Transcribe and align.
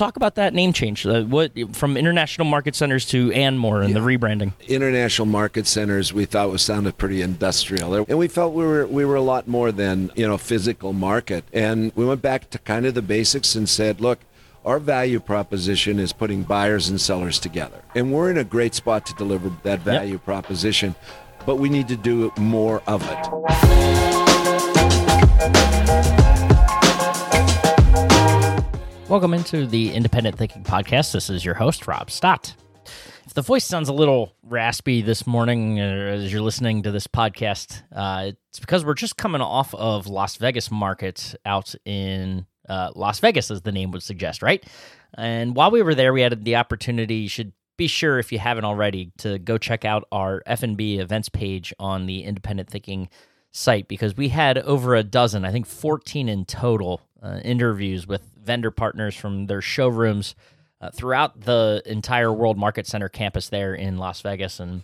talk 0.00 0.16
about 0.16 0.34
that 0.36 0.54
name 0.54 0.72
change. 0.72 1.06
Uh, 1.06 1.22
what 1.22 1.52
from 1.72 1.96
International 1.96 2.46
Market 2.46 2.74
Centers 2.74 3.04
to 3.06 3.30
Andmore 3.30 3.84
and 3.84 3.90
yeah. 3.90 4.00
the 4.00 4.00
rebranding. 4.00 4.52
International 4.66 5.26
Market 5.26 5.66
Centers 5.66 6.12
we 6.12 6.24
thought 6.24 6.50
was 6.50 6.62
sounded 6.62 6.98
pretty 6.98 7.22
industrial, 7.22 7.94
and 7.94 8.18
we 8.18 8.26
felt 8.26 8.54
we 8.54 8.64
were 8.64 8.86
we 8.86 9.04
were 9.04 9.16
a 9.16 9.20
lot 9.20 9.46
more 9.46 9.70
than 9.70 10.10
you 10.16 10.26
know 10.26 10.38
physical 10.38 10.92
market. 10.92 11.44
And 11.52 11.92
we 11.94 12.04
went 12.04 12.22
back 12.22 12.50
to 12.50 12.58
kind 12.58 12.86
of 12.86 12.94
the 12.94 13.02
basics 13.02 13.54
and 13.54 13.68
said, 13.68 14.00
look. 14.00 14.18
Our 14.62 14.78
value 14.78 15.20
proposition 15.20 15.98
is 15.98 16.12
putting 16.12 16.42
buyers 16.42 16.90
and 16.90 17.00
sellers 17.00 17.38
together. 17.38 17.80
And 17.94 18.12
we're 18.12 18.30
in 18.30 18.36
a 18.36 18.44
great 18.44 18.74
spot 18.74 19.06
to 19.06 19.14
deliver 19.14 19.50
that 19.62 19.80
value 19.80 20.12
yep. 20.12 20.24
proposition, 20.26 20.94
but 21.46 21.56
we 21.56 21.70
need 21.70 21.88
to 21.88 21.96
do 21.96 22.30
more 22.36 22.82
of 22.86 23.02
it. 23.10 23.26
Welcome 29.10 29.34
into 29.34 29.66
the 29.66 29.92
Independent 29.92 30.38
Thinking 30.38 30.62
Podcast. 30.62 31.10
This 31.10 31.28
is 31.30 31.44
your 31.44 31.54
host, 31.54 31.88
Rob 31.88 32.12
Stott. 32.12 32.54
If 33.26 33.34
the 33.34 33.42
voice 33.42 33.64
sounds 33.64 33.88
a 33.88 33.92
little 33.92 34.36
raspy 34.44 35.02
this 35.02 35.26
morning 35.26 35.80
uh, 35.80 35.82
as 35.82 36.32
you're 36.32 36.42
listening 36.42 36.84
to 36.84 36.92
this 36.92 37.08
podcast, 37.08 37.82
uh, 37.90 38.30
it's 38.48 38.60
because 38.60 38.84
we're 38.84 38.94
just 38.94 39.16
coming 39.16 39.40
off 39.40 39.74
of 39.74 40.06
Las 40.06 40.36
Vegas 40.36 40.70
market 40.70 41.34
out 41.44 41.74
in 41.84 42.46
uh, 42.68 42.92
Las 42.94 43.18
Vegas, 43.18 43.50
as 43.50 43.62
the 43.62 43.72
name 43.72 43.90
would 43.90 44.04
suggest, 44.04 44.42
right? 44.42 44.64
And 45.14 45.56
while 45.56 45.72
we 45.72 45.82
were 45.82 45.96
there, 45.96 46.12
we 46.12 46.20
had 46.20 46.44
the 46.44 46.54
opportunity. 46.54 47.16
You 47.16 47.28
should 47.28 47.52
be 47.76 47.88
sure, 47.88 48.20
if 48.20 48.30
you 48.30 48.38
haven't 48.38 48.64
already, 48.64 49.10
to 49.18 49.40
go 49.40 49.58
check 49.58 49.84
out 49.84 50.06
our 50.12 50.40
F&B 50.46 51.00
events 51.00 51.28
page 51.28 51.74
on 51.80 52.06
the 52.06 52.22
Independent 52.22 52.70
Thinking 52.70 53.08
site 53.50 53.88
because 53.88 54.16
we 54.16 54.28
had 54.28 54.58
over 54.58 54.94
a 54.94 55.02
dozen, 55.02 55.44
I 55.44 55.50
think 55.50 55.66
14 55.66 56.28
in 56.28 56.44
total, 56.44 57.00
uh, 57.22 57.40
interviews 57.44 58.06
with 58.06 58.22
vendor 58.42 58.70
partners 58.70 59.14
from 59.14 59.46
their 59.46 59.60
showrooms 59.60 60.34
uh, 60.80 60.90
throughout 60.90 61.40
the 61.42 61.82
entire 61.86 62.32
World 62.32 62.56
Market 62.56 62.86
Center 62.86 63.08
campus 63.08 63.48
there 63.48 63.74
in 63.74 63.98
Las 63.98 64.20
Vegas, 64.22 64.60
and 64.60 64.82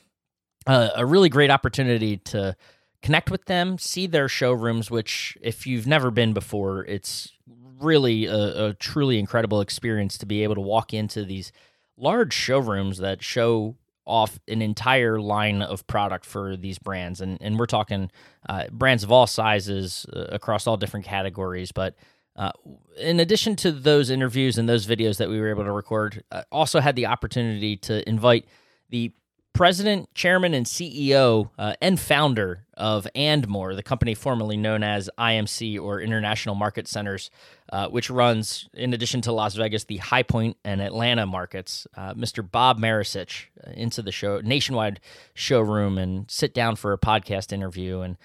uh, 0.67 0.91
a 0.95 1.07
really 1.07 1.29
great 1.29 1.51
opportunity 1.51 2.19
to 2.19 2.57
connect 3.03 3.31
with 3.31 3.47
them, 3.47 3.79
see 3.79 4.07
their 4.07 4.29
showrooms. 4.29 4.91
Which, 4.91 5.39
if 5.41 5.67
you've 5.67 5.87
never 5.87 6.11
been 6.11 6.33
before, 6.33 6.85
it's 6.85 7.33
really 7.81 8.27
a, 8.27 8.67
a 8.67 8.75
truly 8.75 9.19
incredible 9.19 9.61
experience 9.61 10.19
to 10.19 10.27
be 10.27 10.43
able 10.43 10.55
to 10.55 10.61
walk 10.61 10.93
into 10.93 11.25
these 11.25 11.53
large 11.97 12.33
showrooms 12.33 12.99
that 12.99 13.23
show 13.23 13.77
off 14.07 14.39
an 14.47 14.63
entire 14.63 15.21
line 15.21 15.63
of 15.63 15.87
product 15.89 16.25
for 16.25 16.57
these 16.57 16.79
brands 16.79 17.21
and 17.21 17.39
and 17.41 17.59
we're 17.59 17.67
talking 17.67 18.09
uh, 18.49 18.65
brands 18.71 19.03
of 19.03 19.11
all 19.11 19.27
sizes 19.27 20.07
uh, 20.15 20.27
across 20.29 20.67
all 20.67 20.77
different 20.77 21.05
categories 21.05 21.73
but 21.73 21.97
uh, 22.37 22.53
in 22.99 23.19
addition 23.21 23.57
to 23.57 23.73
those 23.73 24.11
interviews 24.11 24.59
and 24.59 24.69
those 24.69 24.87
videos 24.87 25.17
that 25.19 25.29
we 25.29 25.41
were 25.41 25.49
able 25.49 25.65
to 25.65 25.73
record, 25.73 26.23
uh, 26.31 26.43
also 26.53 26.81
had 26.81 26.95
the 26.97 27.07
opportunity 27.07 27.77
to 27.77 28.07
invite 28.09 28.47
the 28.91 29.13
president, 29.55 30.13
chairman, 30.15 30.53
and 30.53 30.67
CEO 30.67 31.49
uh, 31.59 31.73
and 31.81 31.99
founder 31.99 32.67
of 32.75 33.07
Andmore, 33.17 33.75
the 33.75 33.83
company 33.83 34.15
formerly 34.15 34.59
known 34.59 34.83
as 34.83 35.09
IMC 35.19 35.81
or 35.81 35.99
International 35.99 36.55
Market 36.55 36.87
Centers, 36.87 37.31
uh, 37.73 37.89
which 37.89 38.11
runs, 38.11 38.69
in 38.75 38.93
addition 38.93 39.23
to 39.23 39.33
Las 39.33 39.55
Vegas, 39.55 39.85
the 39.85 39.97
High 39.97 40.25
Point 40.25 40.59
and 40.63 40.83
Atlanta 40.83 41.25
markets. 41.25 41.87
Uh, 41.97 42.13
Mr. 42.13 42.49
Bob 42.49 42.79
Maricich 42.79 43.47
uh, 43.67 43.71
into 43.71 44.03
the 44.03 44.13
show 44.13 44.43
nationwide 44.43 45.01
showroom 45.33 45.97
and 45.97 46.31
sit 46.31 46.53
down 46.53 46.77
for 46.77 46.93
a 46.93 46.99
podcast 46.99 47.51
interview 47.51 48.01
and 48.01 48.19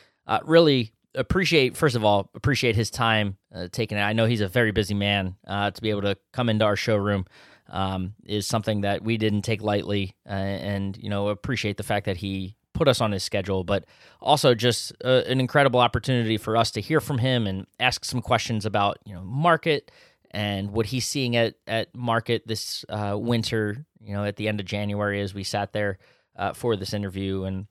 really 0.43 0.91
appreciate 1.15 1.75
first 1.75 1.95
of 1.95 2.03
all 2.03 2.29
appreciate 2.35 2.75
his 2.75 2.89
time 2.89 3.37
uh, 3.53 3.67
taking 3.71 3.97
it. 3.97 4.01
I 4.01 4.13
know 4.13 4.25
he's 4.25 4.41
a 4.41 4.47
very 4.47 4.71
busy 4.71 4.93
man. 4.93 5.35
Uh, 5.47 5.71
to 5.71 5.81
be 5.81 5.89
able 5.89 6.01
to 6.03 6.17
come 6.33 6.49
into 6.49 6.65
our 6.65 6.75
showroom 6.75 7.25
um, 7.69 8.13
is 8.25 8.45
something 8.47 8.81
that 8.81 9.03
we 9.03 9.17
didn't 9.17 9.41
take 9.43 9.61
lightly, 9.61 10.15
uh, 10.27 10.31
and 10.33 10.97
you 10.97 11.09
know 11.09 11.29
appreciate 11.29 11.77
the 11.77 11.83
fact 11.83 12.05
that 12.05 12.17
he 12.17 12.55
put 12.73 12.87
us 12.87 13.01
on 13.01 13.11
his 13.11 13.23
schedule, 13.23 13.63
but 13.63 13.85
also 14.19 14.55
just 14.55 14.93
uh, 15.03 15.21
an 15.27 15.39
incredible 15.39 15.79
opportunity 15.79 16.37
for 16.37 16.57
us 16.57 16.71
to 16.71 16.81
hear 16.81 16.99
from 16.99 17.17
him 17.17 17.47
and 17.47 17.67
ask 17.79 18.05
some 18.05 18.21
questions 18.21 18.65
about 18.65 18.97
you 19.05 19.13
know 19.13 19.23
market 19.23 19.91
and 20.31 20.71
what 20.71 20.87
he's 20.87 21.05
seeing 21.05 21.35
at 21.35 21.55
at 21.67 21.93
market 21.95 22.47
this 22.47 22.85
uh, 22.89 23.15
winter. 23.17 23.85
You 24.03 24.13
know, 24.13 24.23
at 24.23 24.35
the 24.35 24.47
end 24.47 24.59
of 24.59 24.65
January, 24.65 25.21
as 25.21 25.33
we 25.33 25.43
sat 25.43 25.73
there 25.73 25.99
uh, 26.35 26.53
for 26.53 26.75
this 26.75 26.93
interview 26.93 27.43
and 27.43 27.67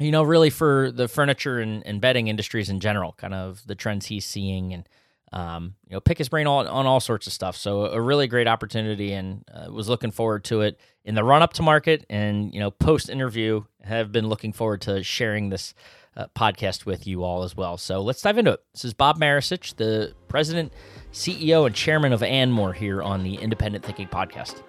you 0.00 0.10
know, 0.10 0.22
really 0.22 0.50
for 0.50 0.90
the 0.90 1.08
furniture 1.08 1.58
and, 1.58 1.86
and 1.86 2.00
bedding 2.00 2.28
industries 2.28 2.68
in 2.68 2.80
general, 2.80 3.14
kind 3.18 3.34
of 3.34 3.64
the 3.66 3.74
trends 3.74 4.06
he's 4.06 4.24
seeing 4.24 4.72
and, 4.72 4.88
um, 5.32 5.74
you 5.86 5.94
know, 5.94 6.00
pick 6.00 6.18
his 6.18 6.28
brain 6.28 6.46
on, 6.46 6.66
on 6.66 6.86
all 6.86 7.00
sorts 7.00 7.26
of 7.26 7.32
stuff. 7.32 7.56
So 7.56 7.86
a 7.86 8.00
really 8.00 8.26
great 8.26 8.48
opportunity 8.48 9.12
and 9.12 9.44
uh, 9.52 9.70
was 9.70 9.88
looking 9.88 10.10
forward 10.10 10.44
to 10.44 10.62
it 10.62 10.80
in 11.04 11.14
the 11.14 11.22
run 11.22 11.42
up 11.42 11.52
to 11.54 11.62
market 11.62 12.04
and, 12.08 12.52
you 12.52 12.60
know, 12.60 12.70
post 12.70 13.08
interview 13.10 13.64
have 13.82 14.10
been 14.10 14.28
looking 14.28 14.52
forward 14.52 14.80
to 14.82 15.02
sharing 15.02 15.50
this 15.50 15.74
uh, 16.16 16.26
podcast 16.36 16.86
with 16.86 17.06
you 17.06 17.22
all 17.22 17.42
as 17.42 17.56
well. 17.56 17.76
So 17.76 18.00
let's 18.00 18.22
dive 18.22 18.38
into 18.38 18.52
it. 18.52 18.60
This 18.72 18.84
is 18.84 18.94
Bob 18.94 19.18
Maricich, 19.18 19.76
the 19.76 20.14
president, 20.28 20.72
CEO, 21.12 21.66
and 21.66 21.74
chairman 21.74 22.12
of 22.12 22.20
Andmore 22.20 22.74
here 22.74 23.02
on 23.02 23.22
the 23.22 23.34
Independent 23.34 23.84
Thinking 23.84 24.08
Podcast. 24.08 24.62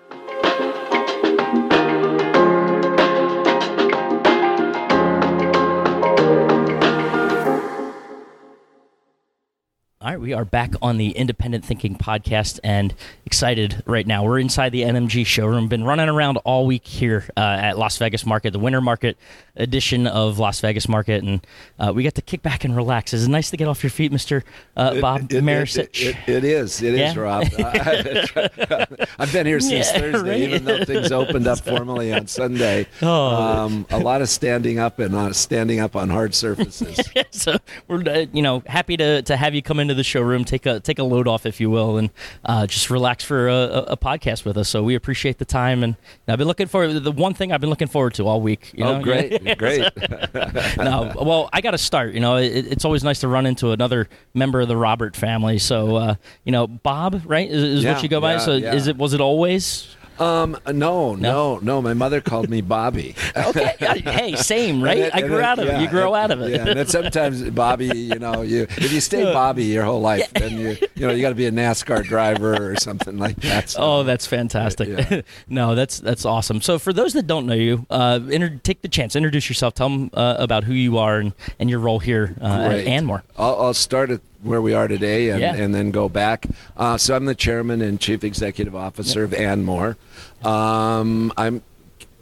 All 10.01 10.09
right, 10.09 10.19
we 10.19 10.33
are 10.33 10.45
back 10.45 10.73
on 10.81 10.97
the 10.97 11.11
Independent 11.11 11.63
Thinking 11.63 11.95
podcast 11.95 12.59
and 12.63 12.91
excited 13.23 13.83
right 13.85 14.07
now. 14.07 14.23
We're 14.23 14.39
inside 14.39 14.71
the 14.71 14.81
NMG 14.81 15.27
showroom. 15.27 15.67
Been 15.67 15.83
running 15.83 16.09
around 16.09 16.37
all 16.37 16.65
week 16.65 16.87
here 16.87 17.25
uh, 17.37 17.39
at 17.39 17.77
Las 17.77 17.99
Vegas 17.99 18.25
Market, 18.25 18.51
the 18.51 18.57
Winter 18.57 18.81
Market 18.81 19.15
edition 19.55 20.07
of 20.07 20.39
Las 20.39 20.59
Vegas 20.59 20.87
Market, 20.87 21.23
and 21.23 21.45
uh, 21.79 21.91
we 21.93 22.03
got 22.03 22.15
to 22.15 22.21
kick 22.21 22.41
back 22.41 22.63
and 22.63 22.75
relax. 22.75 23.13
Is 23.13 23.25
it 23.25 23.29
nice 23.29 23.49
to 23.51 23.57
get 23.57 23.67
off 23.67 23.83
your 23.83 23.89
feet, 23.89 24.11
Mister 24.11 24.43
uh, 24.75 24.99
Bob 24.99 25.31
it, 25.31 25.33
it, 25.33 25.43
Maricich? 25.43 26.09
It, 26.09 26.17
it 26.29 26.43
is. 26.43 26.81
It 26.81 26.95
yeah? 26.95 27.11
is, 27.11 27.17
Rob. 27.17 27.43
I've 29.19 29.31
been 29.31 29.45
here 29.45 29.59
since 29.59 29.91
yeah, 29.91 29.99
Thursday, 29.99 30.29
right? 30.29 30.39
even 30.41 30.65
though 30.65 30.83
things 30.83 31.11
opened 31.11 31.47
up 31.47 31.59
formally 31.65 32.13
on 32.13 32.27
Sunday. 32.27 32.87
Oh. 33.01 33.35
Um, 33.35 33.85
a 33.89 33.99
lot 33.99 34.21
of 34.21 34.29
standing 34.29 34.79
up 34.79 34.99
and 34.99 35.15
uh, 35.15 35.33
standing 35.33 35.79
up 35.79 35.95
on 35.95 36.09
hard 36.09 36.33
surfaces. 36.33 36.99
so 37.31 37.57
we're 37.87 38.07
uh, 38.07 38.25
you 38.33 38.41
know 38.41 38.63
happy 38.65 38.97
to 38.97 39.21
to 39.23 39.37
have 39.37 39.53
you 39.53 39.61
come 39.61 39.79
into 39.79 39.90
the 39.93 40.03
showroom, 40.03 40.45
take 40.45 40.65
a 40.65 40.79
take 40.79 40.99
a 40.99 41.03
load 41.03 41.27
off, 41.27 41.45
if 41.45 41.59
you 41.59 41.69
will, 41.69 41.97
and 41.97 42.09
uh, 42.45 42.67
just 42.67 42.89
relax 42.89 43.23
for 43.23 43.47
a, 43.47 43.85
a, 43.89 43.97
podcast 43.97 44.45
with 44.45 44.57
us. 44.57 44.69
So 44.69 44.83
we 44.83 44.95
appreciate 44.95 45.37
the 45.37 45.45
time, 45.45 45.83
and 45.83 45.95
I've 46.27 46.37
been 46.37 46.47
looking 46.47 46.67
for 46.67 46.91
the 46.91 47.11
one 47.11 47.33
thing 47.33 47.51
I've 47.51 47.61
been 47.61 47.69
looking 47.69 47.87
forward 47.87 48.13
to 48.15 48.27
all 48.27 48.41
week. 48.41 48.71
You 48.73 48.85
oh, 48.85 48.93
know? 48.93 48.99
Oh, 48.99 49.01
great, 49.01 49.57
great. 49.57 49.81
no, 50.77 51.13
well, 51.21 51.49
I 51.53 51.61
got 51.61 51.71
to 51.71 51.77
start. 51.77 52.13
You 52.13 52.19
know, 52.19 52.37
it, 52.37 52.67
it's 52.67 52.85
always 52.85 53.03
nice 53.03 53.19
to 53.21 53.27
run 53.27 53.45
into 53.45 53.71
another 53.71 54.09
member 54.33 54.61
of 54.61 54.67
the 54.67 54.77
Robert 54.77 55.15
family. 55.15 55.57
So, 55.57 55.95
uh, 55.95 56.15
you 56.43 56.51
know, 56.51 56.67
Bob, 56.67 57.21
right, 57.25 57.49
is, 57.49 57.63
is 57.63 57.83
yeah, 57.83 57.93
what 57.93 58.03
you 58.03 58.09
go 58.09 58.21
by. 58.21 58.33
Yeah, 58.33 58.39
so, 58.39 58.55
yeah. 58.55 58.73
is 58.73 58.87
it 58.87 58.97
was 58.97 59.13
it 59.13 59.21
always? 59.21 59.95
Um, 60.21 60.55
no, 60.71 61.15
no, 61.15 61.57
no, 61.63 61.81
My 61.81 61.95
mother 61.95 62.21
called 62.21 62.47
me 62.47 62.61
Bobby. 62.61 63.15
okay. 63.35 63.75
Hey, 63.79 64.35
same, 64.35 64.83
right? 64.83 65.09
I 65.13 65.21
grew 65.21 65.41
out 65.41 65.57
of 65.57 65.65
yeah, 65.65 65.79
it. 65.79 65.81
You 65.81 65.87
grow 65.87 66.13
out 66.13 66.29
of 66.29 66.41
it. 66.41 66.51
Yeah. 66.51 66.67
And 66.67 66.89
sometimes 66.89 67.49
Bobby, 67.49 67.87
you 67.87 68.19
know, 68.19 68.43
you 68.43 68.67
if 68.69 68.93
you 68.93 69.01
stay 69.01 69.23
Bobby 69.23 69.65
your 69.65 69.83
whole 69.83 69.99
life, 69.99 70.29
yeah. 70.35 70.39
then 70.39 70.59
you 70.59 70.77
you 70.93 71.07
know 71.07 71.13
you 71.13 71.23
got 71.23 71.29
to 71.29 71.35
be 71.35 71.47
a 71.47 71.51
NASCAR 71.51 72.03
driver 72.03 72.71
or 72.71 72.75
something 72.75 73.17
like 73.17 73.37
that. 73.37 73.71
So, 73.71 73.79
oh, 73.81 74.03
that's 74.03 74.27
fantastic. 74.27 74.89
Yeah. 74.89 75.21
no, 75.49 75.73
that's 75.73 75.99
that's 75.99 76.23
awesome. 76.23 76.61
So 76.61 76.77
for 76.77 76.93
those 76.93 77.13
that 77.13 77.25
don't 77.25 77.47
know 77.47 77.55
you, 77.55 77.87
uh, 77.89 78.19
inter- 78.29 78.59
take 78.63 78.83
the 78.83 78.89
chance, 78.89 79.15
introduce 79.15 79.49
yourself, 79.49 79.73
tell 79.73 79.89
them 79.89 80.11
uh, 80.13 80.35
about 80.37 80.65
who 80.65 80.73
you 80.73 80.99
are 80.99 81.17
and, 81.17 81.33
and 81.59 81.67
your 81.67 81.79
role 81.79 81.99
here 81.99 82.35
uh, 82.39 82.45
at 82.45 82.85
Andmore. 82.85 83.23
I'll, 83.37 83.59
I'll 83.59 83.73
start 83.73 84.11
at 84.11 84.21
where 84.43 84.61
we 84.61 84.73
are 84.73 84.87
today 84.87 85.29
and, 85.29 85.41
yeah. 85.41 85.55
and 85.55 85.73
then 85.73 85.91
go 85.91 86.09
back. 86.09 86.47
Uh, 86.75 86.97
so 86.97 87.15
I'm 87.15 87.25
the 87.25 87.35
chairman 87.35 87.81
and 87.81 87.99
chief 87.99 88.23
executive 88.23 88.75
officer 88.75 89.23
of 89.23 89.31
Andmore. 89.31 89.95
Um, 90.43 91.31
I'm 91.37 91.61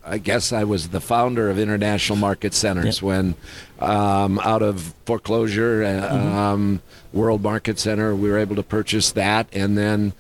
I 0.10 0.18
guess 0.18 0.52
I 0.52 0.64
was 0.64 0.90
the 0.90 1.02
founder 1.02 1.50
of 1.50 1.60
International 1.60 2.18
Market 2.18 2.54
Centers 2.56 2.98
yep. 2.98 3.04
when, 3.04 3.36
um, 3.80 4.40
out 4.40 4.64
of 4.64 4.94
foreclosure, 5.06 5.84
uh, 5.84 5.88
mm-hmm. 5.88 6.38
um, 6.38 6.82
World 7.14 7.44
Market 7.44 7.78
Center, 7.78 8.16
we 8.16 8.30
were 8.30 8.40
able 8.40 8.56
to 8.56 8.64
purchase 8.64 9.12
that, 9.12 9.48
and 9.54 9.78
then 9.78 10.14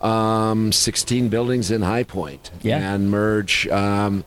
um, 0.00 0.72
16 0.72 1.28
buildings 1.28 1.70
in 1.70 1.82
High 1.82 2.04
Point, 2.04 2.50
yeah. 2.62 2.94
and 2.94 3.10
merge 3.10 3.68
um, 3.68 4.24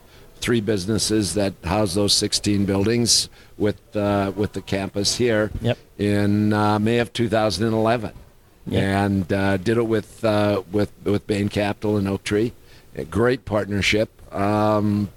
three 0.48 0.62
businesses 0.62 1.34
that 1.34 1.54
house 1.66 1.94
those 1.96 2.14
16 2.14 2.64
buildings 2.64 3.28
with 3.58 3.94
uh, 3.98 4.32
with 4.34 4.54
the 4.54 4.62
campus 4.62 5.18
here 5.18 5.52
yep. 5.60 5.78
in 5.98 6.54
uh, 6.54 6.80
May 6.80 7.00
of 7.00 7.12
2011, 7.12 8.14
yep. 8.66 8.82
and 8.82 9.34
uh, 9.34 9.58
did 9.58 9.78
it 9.78 9.86
with 9.86 10.24
uh, 10.24 10.64
with 10.72 10.94
with 11.04 11.28
Bain 11.28 11.50
Capital 11.50 11.98
and 11.98 12.08
Oaktree. 12.08 12.54
A 12.96 13.04
great 13.04 13.44
partnership. 13.44 14.10
Um, 14.34 15.10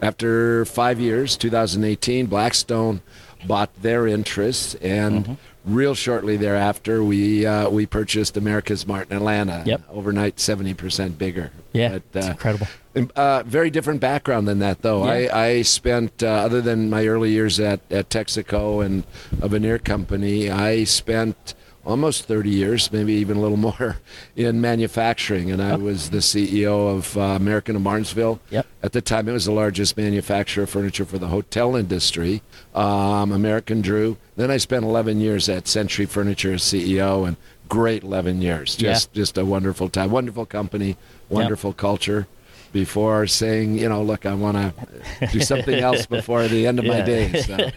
after 0.00 0.64
five 0.64 0.98
years, 0.98 1.36
2018, 1.36 2.24
Blackstone 2.24 3.02
bought 3.46 3.82
their 3.82 4.06
interests 4.06 4.76
and 4.76 5.24
mm-hmm. 5.24 5.34
Real 5.64 5.94
shortly 5.94 6.36
thereafter, 6.36 7.02
we 7.02 7.46
uh, 7.46 7.68
we 7.68 7.86
purchased 7.86 8.36
America's 8.36 8.86
Mart 8.86 9.10
in 9.10 9.16
Atlanta. 9.16 9.62
Yep. 9.66 9.82
Overnight, 9.90 10.40
seventy 10.40 10.74
percent 10.74 11.18
bigger. 11.18 11.52
Yeah, 11.72 11.98
but, 12.12 12.24
uh, 12.24 12.30
incredible. 12.30 12.66
Uh, 13.14 13.44
very 13.44 13.70
different 13.70 14.00
background 14.00 14.48
than 14.48 14.58
that, 14.58 14.82
though. 14.82 15.04
Yeah. 15.04 15.30
I, 15.32 15.42
I 15.46 15.62
spent, 15.62 16.24
uh, 16.24 16.26
other 16.26 16.60
than 16.60 16.90
my 16.90 17.06
early 17.06 17.30
years 17.30 17.60
at, 17.60 17.80
at 17.88 18.08
Texaco 18.10 18.84
and 18.84 19.04
a 19.40 19.46
veneer 19.46 19.78
company, 19.78 20.50
I 20.50 20.82
spent 20.82 21.54
almost 21.90 22.24
30 22.24 22.50
years, 22.50 22.92
maybe 22.92 23.12
even 23.14 23.36
a 23.36 23.40
little 23.40 23.56
more, 23.56 23.98
in 24.36 24.60
manufacturing. 24.60 25.50
And 25.50 25.62
I 25.62 25.76
was 25.76 26.10
the 26.10 26.18
CEO 26.18 26.96
of 26.96 27.16
uh, 27.16 27.20
American 27.20 27.76
of 27.76 27.82
Martinsville. 27.82 28.40
Yep. 28.50 28.66
At 28.82 28.92
the 28.92 29.00
time, 29.00 29.28
it 29.28 29.32
was 29.32 29.44
the 29.44 29.52
largest 29.52 29.96
manufacturer 29.96 30.64
of 30.64 30.70
furniture 30.70 31.04
for 31.04 31.18
the 31.18 31.28
hotel 31.28 31.76
industry. 31.76 32.42
Um, 32.74 33.32
American 33.32 33.80
Drew. 33.80 34.16
Then 34.36 34.50
I 34.50 34.56
spent 34.56 34.84
11 34.84 35.20
years 35.20 35.48
at 35.48 35.68
Century 35.68 36.06
Furniture 36.06 36.54
as 36.54 36.62
CEO, 36.62 37.26
and 37.26 37.36
great 37.68 38.02
11 38.02 38.42
years. 38.42 38.76
Just 38.76 39.10
yeah. 39.12 39.20
just 39.20 39.38
a 39.38 39.44
wonderful 39.44 39.88
time, 39.88 40.10
wonderful 40.10 40.46
company, 40.46 40.96
wonderful 41.28 41.70
yep. 41.70 41.76
culture 41.78 42.26
before 42.72 43.26
saying, 43.26 43.78
you 43.78 43.88
know, 43.88 44.02
look, 44.02 44.26
I 44.26 44.34
want 44.34 44.56
to 44.56 45.26
do 45.26 45.40
something 45.40 45.78
else 45.78 46.06
before 46.06 46.46
the 46.48 46.66
end 46.66 46.78
of 46.78 46.84
yeah. 46.84 46.98
my 46.98 47.00
days. 47.02 47.46
So. 47.46 47.70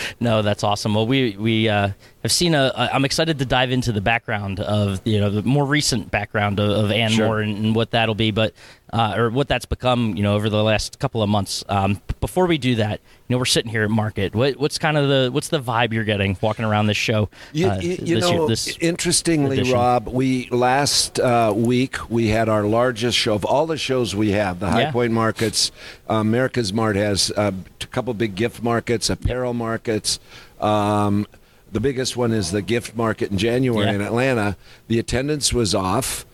no, 0.20 0.42
that's 0.42 0.64
awesome. 0.64 0.94
Well, 0.94 1.06
we 1.06 1.36
we 1.36 1.68
uh, 1.68 1.90
have 2.22 2.32
seen 2.32 2.54
a. 2.54 2.72
I'm 2.76 3.04
excited 3.04 3.38
to 3.38 3.44
dive 3.44 3.70
into 3.70 3.92
the 3.92 4.00
background 4.00 4.60
of 4.60 5.00
you 5.04 5.20
know 5.20 5.30
the 5.30 5.42
more 5.42 5.64
recent 5.64 6.10
background 6.10 6.58
of, 6.58 6.70
of 6.70 6.90
Ann 6.90 7.10
sure. 7.10 7.26
Moore 7.26 7.40
and, 7.40 7.56
and, 7.56 7.74
what 7.74 7.90
that'll 7.90 8.14
be, 8.14 8.30
but 8.30 8.54
uh, 8.92 9.14
or 9.16 9.30
what 9.30 9.48
that's 9.48 9.66
become, 9.66 10.16
you 10.16 10.22
know, 10.22 10.34
over 10.34 10.48
the 10.48 10.62
last 10.62 10.98
couple 10.98 11.22
of 11.22 11.28
months. 11.28 11.64
Um, 11.68 12.00
before 12.20 12.46
we 12.46 12.58
do 12.58 12.76
that, 12.76 13.00
you 13.28 13.34
know, 13.34 13.38
we're 13.38 13.44
sitting 13.44 13.70
here 13.70 13.84
at 13.84 13.90
market. 13.90 14.34
What, 14.34 14.56
what's 14.56 14.78
kind 14.78 14.96
of 14.96 15.08
the 15.08 15.30
what's 15.32 15.48
the 15.48 15.60
vibe 15.60 15.92
you're 15.92 16.04
getting 16.04 16.36
walking 16.40 16.64
around 16.64 16.86
this 16.86 16.96
show? 16.96 17.28
You, 17.52 17.68
uh, 17.68 17.78
you, 17.78 17.98
you 18.02 18.20
know, 18.20 18.30
year, 18.32 18.46
this 18.48 18.76
interestingly, 18.78 19.58
edition? 19.58 19.74
Rob, 19.74 20.08
we 20.08 20.48
last 20.50 21.20
uh, 21.20 21.52
week 21.54 22.10
we 22.10 22.28
had 22.28 22.48
our 22.48 22.64
largest 22.64 23.16
show 23.16 23.34
of 23.34 23.44
all 23.44 23.66
the 23.66 23.78
shows 23.78 24.14
we 24.14 24.32
have. 24.32 24.58
The 24.60 24.70
High 24.70 24.82
yeah. 24.82 24.92
Point 24.92 25.12
Markets, 25.12 25.70
uh, 26.08 26.14
America's 26.14 26.72
Mart 26.72 26.96
has 26.96 27.30
uh, 27.36 27.52
a 27.80 27.86
couple 27.86 28.12
big 28.14 28.34
gift 28.34 28.62
markets, 28.62 29.08
apparel 29.08 29.52
yep. 29.52 29.58
markets. 29.58 30.18
Um, 30.60 31.26
the 31.72 31.80
biggest 31.80 32.16
one 32.16 32.32
is 32.32 32.50
the 32.50 32.62
gift 32.62 32.96
market 32.96 33.30
in 33.30 33.38
January 33.38 33.86
yeah. 33.86 33.94
in 33.94 34.00
Atlanta. 34.00 34.56
The 34.88 34.98
attendance 34.98 35.52
was 35.52 35.74
off 35.74 36.26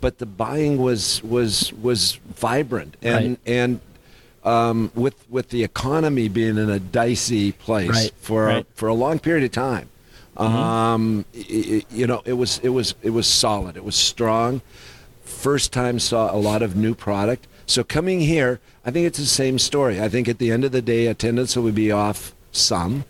but 0.00 0.18
the 0.18 0.26
buying 0.26 0.78
was 0.78 1.22
was 1.22 1.72
was 1.74 2.18
vibrant 2.34 2.96
and 3.02 3.28
right. 3.28 3.38
and 3.46 3.80
um, 4.44 4.90
with 4.94 5.28
with 5.30 5.50
the 5.50 5.62
economy 5.64 6.28
being 6.28 6.56
in 6.56 6.70
a 6.70 6.78
dicey 6.78 7.52
place 7.52 7.90
right. 7.90 8.12
for 8.20 8.44
right. 8.44 8.66
for 8.74 8.88
a 8.88 8.94
long 8.94 9.18
period 9.18 9.44
of 9.44 9.52
time. 9.52 9.88
Mm-hmm. 10.36 10.56
Um, 10.56 11.24
it, 11.34 11.84
you 11.90 12.06
know, 12.06 12.22
it 12.24 12.34
was 12.34 12.58
it 12.62 12.70
was 12.70 12.94
it 13.02 13.10
was 13.10 13.26
solid. 13.26 13.76
It 13.76 13.84
was 13.84 13.96
strong. 13.96 14.62
First 15.22 15.72
time 15.72 15.98
saw 15.98 16.34
a 16.34 16.38
lot 16.38 16.62
of 16.62 16.76
new 16.76 16.94
product. 16.94 17.46
So 17.66 17.84
coming 17.84 18.20
here, 18.20 18.60
I 18.84 18.90
think 18.90 19.06
it's 19.06 19.18
the 19.18 19.26
same 19.26 19.58
story. 19.58 20.00
I 20.00 20.08
think 20.08 20.28
at 20.28 20.38
the 20.38 20.50
end 20.50 20.64
of 20.64 20.72
the 20.72 20.82
day, 20.82 21.06
attendance 21.06 21.56
will 21.56 21.70
be 21.70 21.92
off 21.92 22.34
some, 22.50 23.04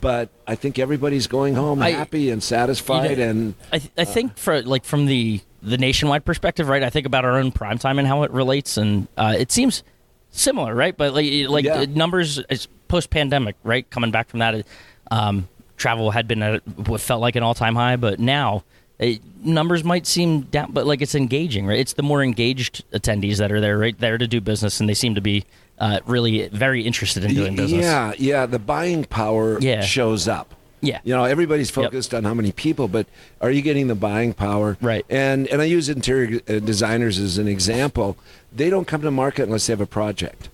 but 0.00 0.30
I 0.46 0.54
think 0.54 0.78
everybody's 0.78 1.26
going 1.26 1.56
home 1.56 1.82
I, 1.82 1.90
happy 1.90 2.30
and 2.30 2.42
satisfied. 2.42 3.10
You 3.10 3.16
know, 3.16 3.30
and 3.30 3.54
I, 3.72 3.82
I 3.98 4.04
think 4.04 4.38
for 4.38 4.62
like 4.62 4.84
from 4.84 5.06
the 5.06 5.40
the 5.62 5.78
nationwide 5.78 6.24
perspective, 6.24 6.68
right? 6.68 6.82
I 6.82 6.90
think 6.90 7.06
about 7.06 7.24
our 7.24 7.38
own 7.38 7.52
prime 7.52 7.78
time 7.78 7.98
and 7.98 8.06
how 8.06 8.22
it 8.22 8.30
relates, 8.30 8.76
and 8.76 9.08
uh, 9.16 9.34
it 9.38 9.50
seems 9.50 9.82
similar, 10.30 10.74
right? 10.74 10.96
But 10.96 11.14
like 11.14 11.48
like 11.48 11.64
yeah. 11.64 11.84
numbers 11.88 12.40
post 12.88 13.10
pandemic, 13.10 13.56
right? 13.64 13.88
Coming 13.90 14.10
back 14.10 14.28
from 14.28 14.40
that, 14.40 14.66
um, 15.10 15.48
travel 15.76 16.10
had 16.10 16.28
been 16.28 16.42
at 16.42 16.62
what 16.88 17.00
felt 17.00 17.20
like 17.20 17.36
an 17.36 17.42
all 17.42 17.54
time 17.54 17.74
high, 17.74 17.96
but 17.96 18.18
now. 18.18 18.64
It, 19.00 19.20
numbers 19.44 19.84
might 19.84 20.08
seem 20.08 20.40
down, 20.40 20.72
but 20.72 20.84
like 20.84 21.00
it's 21.00 21.14
engaging, 21.14 21.68
right? 21.68 21.78
It's 21.78 21.92
the 21.92 22.02
more 22.02 22.20
engaged 22.20 22.82
attendees 22.90 23.36
that 23.36 23.52
are 23.52 23.60
there, 23.60 23.78
right 23.78 23.96
there 23.96 24.18
to 24.18 24.26
do 24.26 24.40
business, 24.40 24.80
and 24.80 24.88
they 24.88 24.94
seem 24.94 25.14
to 25.14 25.20
be 25.20 25.44
uh, 25.78 26.00
really 26.04 26.48
very 26.48 26.82
interested 26.82 27.24
in 27.24 27.32
doing 27.32 27.54
business. 27.54 27.84
Yeah, 27.84 28.12
yeah. 28.18 28.46
The 28.46 28.58
buying 28.58 29.04
power 29.04 29.60
yeah. 29.60 29.82
shows 29.82 30.26
up. 30.26 30.52
Yeah. 30.80 31.00
You 31.04 31.14
know, 31.14 31.24
everybody's 31.24 31.70
focused 31.70 32.12
yep. 32.12 32.18
on 32.18 32.24
how 32.24 32.34
many 32.34 32.52
people, 32.52 32.88
but 32.88 33.06
are 33.40 33.50
you 33.50 33.62
getting 33.62 33.88
the 33.88 33.94
buying 33.94 34.32
power? 34.32 34.76
Right. 34.80 35.04
And 35.08 35.48
and 35.48 35.60
I 35.60 35.64
use 35.64 35.88
interior 35.88 36.40
uh, 36.48 36.60
designers 36.60 37.18
as 37.18 37.38
an 37.38 37.48
example. 37.48 38.16
They 38.52 38.70
don't 38.70 38.86
come 38.86 39.02
to 39.02 39.10
market 39.10 39.44
unless 39.44 39.66
they 39.66 39.72
have 39.72 39.80
a 39.80 39.86
project. 39.86 40.48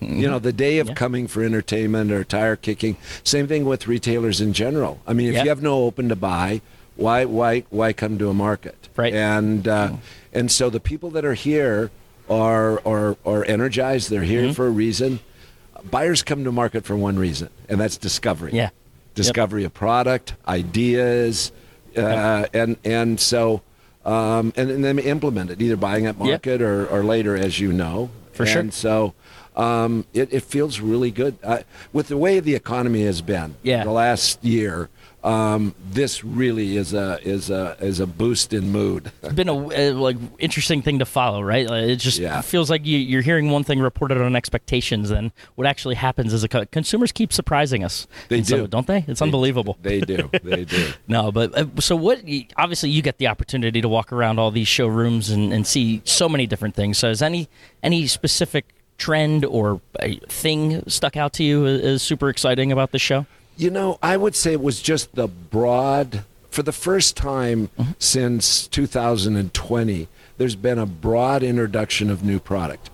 Mm-hmm. 0.00 0.18
You 0.18 0.30
know, 0.30 0.38
the 0.38 0.52
day 0.52 0.78
of 0.78 0.88
yeah. 0.88 0.94
coming 0.94 1.26
for 1.28 1.42
entertainment 1.42 2.10
or 2.10 2.24
tire 2.24 2.56
kicking. 2.56 2.96
Same 3.22 3.46
thing 3.46 3.64
with 3.64 3.86
retailers 3.86 4.40
in 4.40 4.52
general. 4.52 5.00
I 5.06 5.12
mean, 5.12 5.28
if 5.28 5.34
yep. 5.34 5.44
you 5.44 5.48
have 5.50 5.62
no 5.62 5.84
open 5.84 6.08
to 6.08 6.16
buy, 6.16 6.60
why 6.96 7.24
why 7.24 7.60
why 7.70 7.92
come 7.92 8.18
to 8.18 8.28
a 8.28 8.34
market? 8.34 8.88
Right. 8.96 9.14
And 9.14 9.66
uh, 9.66 9.88
mm-hmm. 9.88 9.96
and 10.32 10.50
so 10.50 10.70
the 10.70 10.80
people 10.80 11.10
that 11.10 11.24
are 11.24 11.34
here 11.34 11.90
are 12.28 12.86
are 12.86 13.16
are 13.24 13.44
energized. 13.44 14.10
They're 14.10 14.22
here 14.22 14.44
mm-hmm. 14.44 14.52
for 14.52 14.66
a 14.66 14.70
reason. 14.70 15.20
Buyers 15.90 16.22
come 16.22 16.44
to 16.44 16.52
market 16.52 16.84
for 16.84 16.96
one 16.96 17.18
reason, 17.18 17.48
and 17.68 17.80
that's 17.80 17.96
discovery. 17.96 18.52
Yeah 18.52 18.70
discovery 19.14 19.62
yep. 19.62 19.70
of 19.70 19.74
product, 19.74 20.34
ideas, 20.46 21.52
uh, 21.96 22.00
yep. 22.00 22.50
and 22.54 22.76
and 22.84 23.20
so 23.20 23.62
um, 24.04 24.52
and, 24.56 24.70
and, 24.70 24.84
then 24.84 24.98
implement 24.98 25.50
it 25.50 25.62
either 25.62 25.76
buying 25.76 26.06
at 26.06 26.18
market 26.18 26.60
yep. 26.60 26.60
or, 26.60 26.86
or 26.86 27.04
later, 27.04 27.36
as 27.36 27.60
you 27.60 27.72
know. 27.72 28.10
For 28.32 28.44
and 28.44 28.52
sure. 28.52 28.70
So 28.72 29.14
um, 29.54 30.06
it, 30.12 30.32
it 30.32 30.42
feels 30.42 30.80
really 30.80 31.10
good 31.10 31.38
uh, 31.42 31.62
with 31.92 32.08
the 32.08 32.16
way 32.16 32.40
the 32.40 32.54
economy 32.54 33.04
has 33.04 33.22
been. 33.22 33.54
Yeah. 33.62 33.84
The 33.84 33.92
last 33.92 34.42
year, 34.42 34.88
um, 35.24 35.74
this 35.90 36.24
really 36.24 36.76
is 36.76 36.92
a 36.92 37.18
is 37.22 37.48
a 37.48 37.76
is 37.80 38.00
a 38.00 38.06
boost 38.06 38.52
in 38.52 38.70
mood. 38.72 39.12
it's 39.22 39.32
been 39.34 39.48
a, 39.48 39.54
a, 39.54 39.90
like 39.92 40.16
interesting 40.38 40.82
thing 40.82 40.98
to 40.98 41.04
follow, 41.04 41.40
right? 41.42 41.68
Like, 41.68 41.84
it 41.84 41.96
just 41.96 42.18
yeah. 42.18 42.40
feels 42.40 42.68
like 42.68 42.84
you, 42.84 43.18
are 43.18 43.22
hearing 43.22 43.50
one 43.50 43.62
thing 43.62 43.78
reported 43.78 44.18
on 44.18 44.34
expectations, 44.34 45.10
and 45.10 45.30
what 45.54 45.66
actually 45.66 45.94
happens 45.94 46.32
is 46.32 46.44
co- 46.48 46.66
consumers 46.66 47.12
keep 47.12 47.32
surprising 47.32 47.84
us. 47.84 48.08
They 48.28 48.40
do, 48.40 48.44
so, 48.44 48.66
don't 48.66 48.86
they? 48.86 49.04
It's 49.06 49.20
they, 49.20 49.24
unbelievable. 49.24 49.78
They 49.82 50.00
do. 50.00 50.30
They 50.42 50.64
do. 50.64 50.92
no, 51.06 51.30
but 51.30 51.56
uh, 51.56 51.66
so 51.78 51.94
what? 51.94 52.20
Obviously, 52.56 52.90
you 52.90 53.00
get 53.00 53.18
the 53.18 53.28
opportunity 53.28 53.80
to 53.80 53.88
walk 53.88 54.12
around 54.12 54.38
all 54.38 54.50
these 54.50 54.66
showrooms 54.66 55.30
and, 55.30 55.52
and 55.52 55.66
see 55.66 56.02
so 56.04 56.28
many 56.28 56.46
different 56.46 56.74
things. 56.74 56.98
So, 56.98 57.10
is 57.10 57.22
any 57.22 57.48
any 57.82 58.06
specific 58.06 58.66
trend 58.98 59.44
or 59.44 59.80
thing 60.28 60.82
stuck 60.88 61.16
out 61.16 61.32
to 61.34 61.44
you 61.44 61.66
as 61.66 62.02
super 62.02 62.28
exciting 62.28 62.72
about 62.72 62.90
the 62.90 62.98
show? 62.98 63.26
You 63.56 63.70
know, 63.70 63.98
I 64.02 64.16
would 64.16 64.34
say 64.34 64.52
it 64.52 64.62
was 64.62 64.80
just 64.80 65.14
the 65.14 65.28
broad, 65.28 66.24
for 66.50 66.62
the 66.62 66.72
first 66.72 67.16
time 67.16 67.68
mm-hmm. 67.78 67.92
since 67.98 68.66
2020, 68.68 70.08
there's 70.38 70.56
been 70.56 70.78
a 70.78 70.86
broad 70.86 71.42
introduction 71.42 72.10
of 72.10 72.24
new 72.24 72.40
product. 72.40 72.90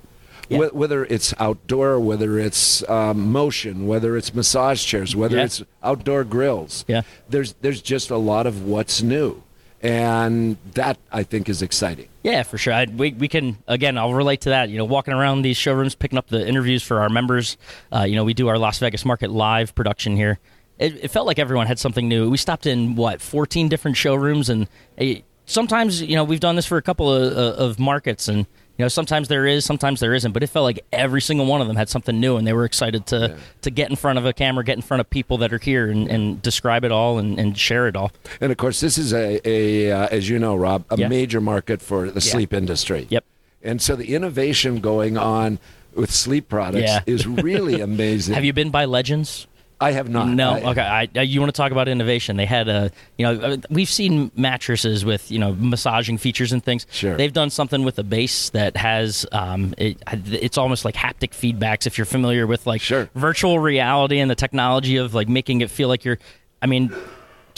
Yeah. 0.49 0.69
Whether 0.73 1.05
it's 1.05 1.35
outdoor, 1.39 2.01
whether 2.01 2.39
it's 2.39 2.89
um, 2.89 3.31
motion, 3.31 3.87
whether 3.87 4.17
it's 4.17 4.35
massage 4.35 4.85
chairs, 4.85 5.15
whether 5.15 5.37
yeah. 5.37 5.45
it's 5.45 5.63
outdoor 5.83 6.25
grills. 6.25 6.87
Yeah. 6.89 7.03
There's, 7.29 7.53
there's 7.61 7.83
just 7.83 8.11
a 8.11 8.17
lot 8.17 8.47
of 8.47 8.65
what's 8.65 9.03
new 9.03 9.43
and 9.83 10.57
that 10.75 10.99
I 11.13 11.23
think 11.23 11.49
is 11.49 11.63
exciting. 11.63 12.09
Yeah, 12.23 12.43
for 12.43 12.59
sure. 12.59 12.73
I, 12.73 12.87
we 12.87 13.13
we 13.13 13.29
can 13.29 13.59
again. 13.67 13.97
I'll 13.97 14.15
relate 14.15 14.43
to 14.43 14.51
that. 14.51 14.69
You 14.71 14.79
know, 14.79 14.85
walking 14.85 15.15
around 15.15 15.43
these 15.43 15.57
showrooms, 15.57 15.95
picking 15.95 16.19
up 16.19 16.29
the 16.29 16.47
interviews 16.47 16.83
for 16.83 17.01
our 17.01 17.09
members. 17.09 17.57
Uh, 17.93 18.03
you 18.03 18.17
know, 18.17 18.25
we 18.25 18.35
do 18.35 18.49
our 18.49 18.59
Las 18.59 18.79
Vegas 18.79 19.05
Market 19.05 19.31
live 19.31 19.75
production 19.75 20.17
here. 20.17 20.39
It, 20.79 21.05
it, 21.05 21.09
felt 21.09 21.27
like 21.27 21.39
everyone 21.41 21.67
had 21.67 21.79
something 21.79 22.09
new. 22.09 22.31
We 22.31 22.37
stopped 22.37 22.65
in 22.65 22.95
what 22.95 23.21
14 23.21 23.69
different 23.69 23.97
showrooms, 23.97 24.49
and 24.49 24.69
uh, 25.01 25.15
sometimes 25.45 26.03
you 26.03 26.17
know 26.17 26.25
we've 26.25 26.41
done 26.41 26.57
this 26.57 26.67
for 26.67 26.77
a 26.77 26.83
couple 26.83 27.13
of, 27.13 27.33
of 27.33 27.79
markets, 27.79 28.29
and 28.29 28.47
you 28.79 28.85
know, 28.85 28.89
sometimes 28.89 29.27
there 29.27 29.45
is, 29.45 29.65
sometimes 29.65 29.99
there 29.99 30.15
isn't, 30.15 30.31
but 30.31 30.45
it 30.45 30.47
felt 30.47 30.63
like 30.63 30.85
every 30.93 31.21
single 31.21 31.47
one 31.47 31.61
of 31.61 31.67
them 31.67 31.77
had 31.77 31.89
something 31.89 32.19
new, 32.21 32.37
and 32.37 32.47
they 32.47 32.53
were 32.53 32.65
excited 32.65 33.07
to 33.07 33.31
yeah. 33.31 33.37
to 33.63 33.71
get 33.71 33.91
in 33.91 33.97
front 33.97 34.21
of 34.21 34.25
a 34.25 34.33
camera, 34.33 34.63
get 34.65 34.77
in 34.77 34.83
front 34.83 35.01
of 35.01 35.11
people 35.11 35.39
that 35.39 35.53
are 35.53 35.59
here, 35.59 35.91
and, 35.91 36.09
and 36.09 36.41
describe 36.41 36.85
it 36.85 36.93
all 36.93 37.19
and, 37.19 37.41
and 37.41 37.59
share 37.59 37.89
it 37.89 37.97
all. 37.97 38.13
And 38.41 38.53
of 38.53 38.59
course, 38.59 38.79
this 38.79 38.97
is 38.97 39.13
a, 39.13 39.41
a 39.45 39.91
uh, 39.91 40.09
as 40.13 40.29
you 40.29 40.39
know, 40.39 40.55
Rob, 40.55 40.85
a 40.91 40.97
yeah. 40.97 41.09
major 41.09 41.41
market 41.41 41.83
for 41.83 42.07
the 42.07 42.21
yeah. 42.21 42.33
sleep 42.33 42.55
industry. 42.55 43.09
Yep. 43.11 43.25
And 43.65 43.83
so 43.83 43.97
the 43.97 44.15
innovation 44.15 44.81
going 44.81 45.19
on 45.19 45.59
with 45.95 46.13
sleep 46.13 46.49
products 46.49 46.93
is 47.07 47.27
really 47.27 47.81
amazing. 47.81 48.35
Have 48.35 48.45
you 48.45 48.53
been 48.53 48.71
by 48.71 48.85
Legends? 48.85 49.49
I 49.81 49.93
have 49.93 50.09
not. 50.09 50.29
No. 50.29 50.55
I, 50.55 50.71
okay. 50.71 51.09
I, 51.15 51.23
you 51.23 51.41
want 51.41 51.55
to 51.55 51.57
talk 51.57 51.71
about 51.71 51.87
innovation? 51.87 52.37
They 52.37 52.47
had 52.47 52.69
a, 52.69 52.91
you 53.17 53.25
know, 53.25 53.41
uh, 53.41 53.57
we've 53.71 53.89
seen 53.89 54.33
mattresses 54.35 55.05
with, 55.05 55.31
you 55.31 55.39
know, 55.39 55.55
massaging 55.55 56.19
features 56.19 56.53
and 56.53 56.65
things. 56.65 56.87
Sure. 56.91 57.17
They've 57.17 57.33
done 57.33 57.51
something 57.51 57.85
with 57.85 57.99
a 57.99 58.03
base 58.03 58.51
that 58.51 58.77
has, 58.77 59.25
um, 59.31 59.75
it, 59.79 60.03
it's 60.09 60.59
almost 60.59 60.85
like 60.85 60.97
haptic 60.97 61.31
feedbacks. 61.31 61.87
If 61.87 61.97
you're 61.97 62.07
familiar 62.07 62.47
with 62.47 62.67
like 62.67 62.81
sure. 62.81 63.09
virtual 63.15 63.61
reality 63.61 64.19
and 64.19 64.29
the 64.29 64.35
technology 64.35 64.97
of 64.97 65.15
like 65.15 65.29
making 65.29 65.61
it 65.61 65.71
feel 65.71 65.89
like 65.89 66.05
you're, 66.05 66.19
I 66.61 66.67
mean, 66.67 66.93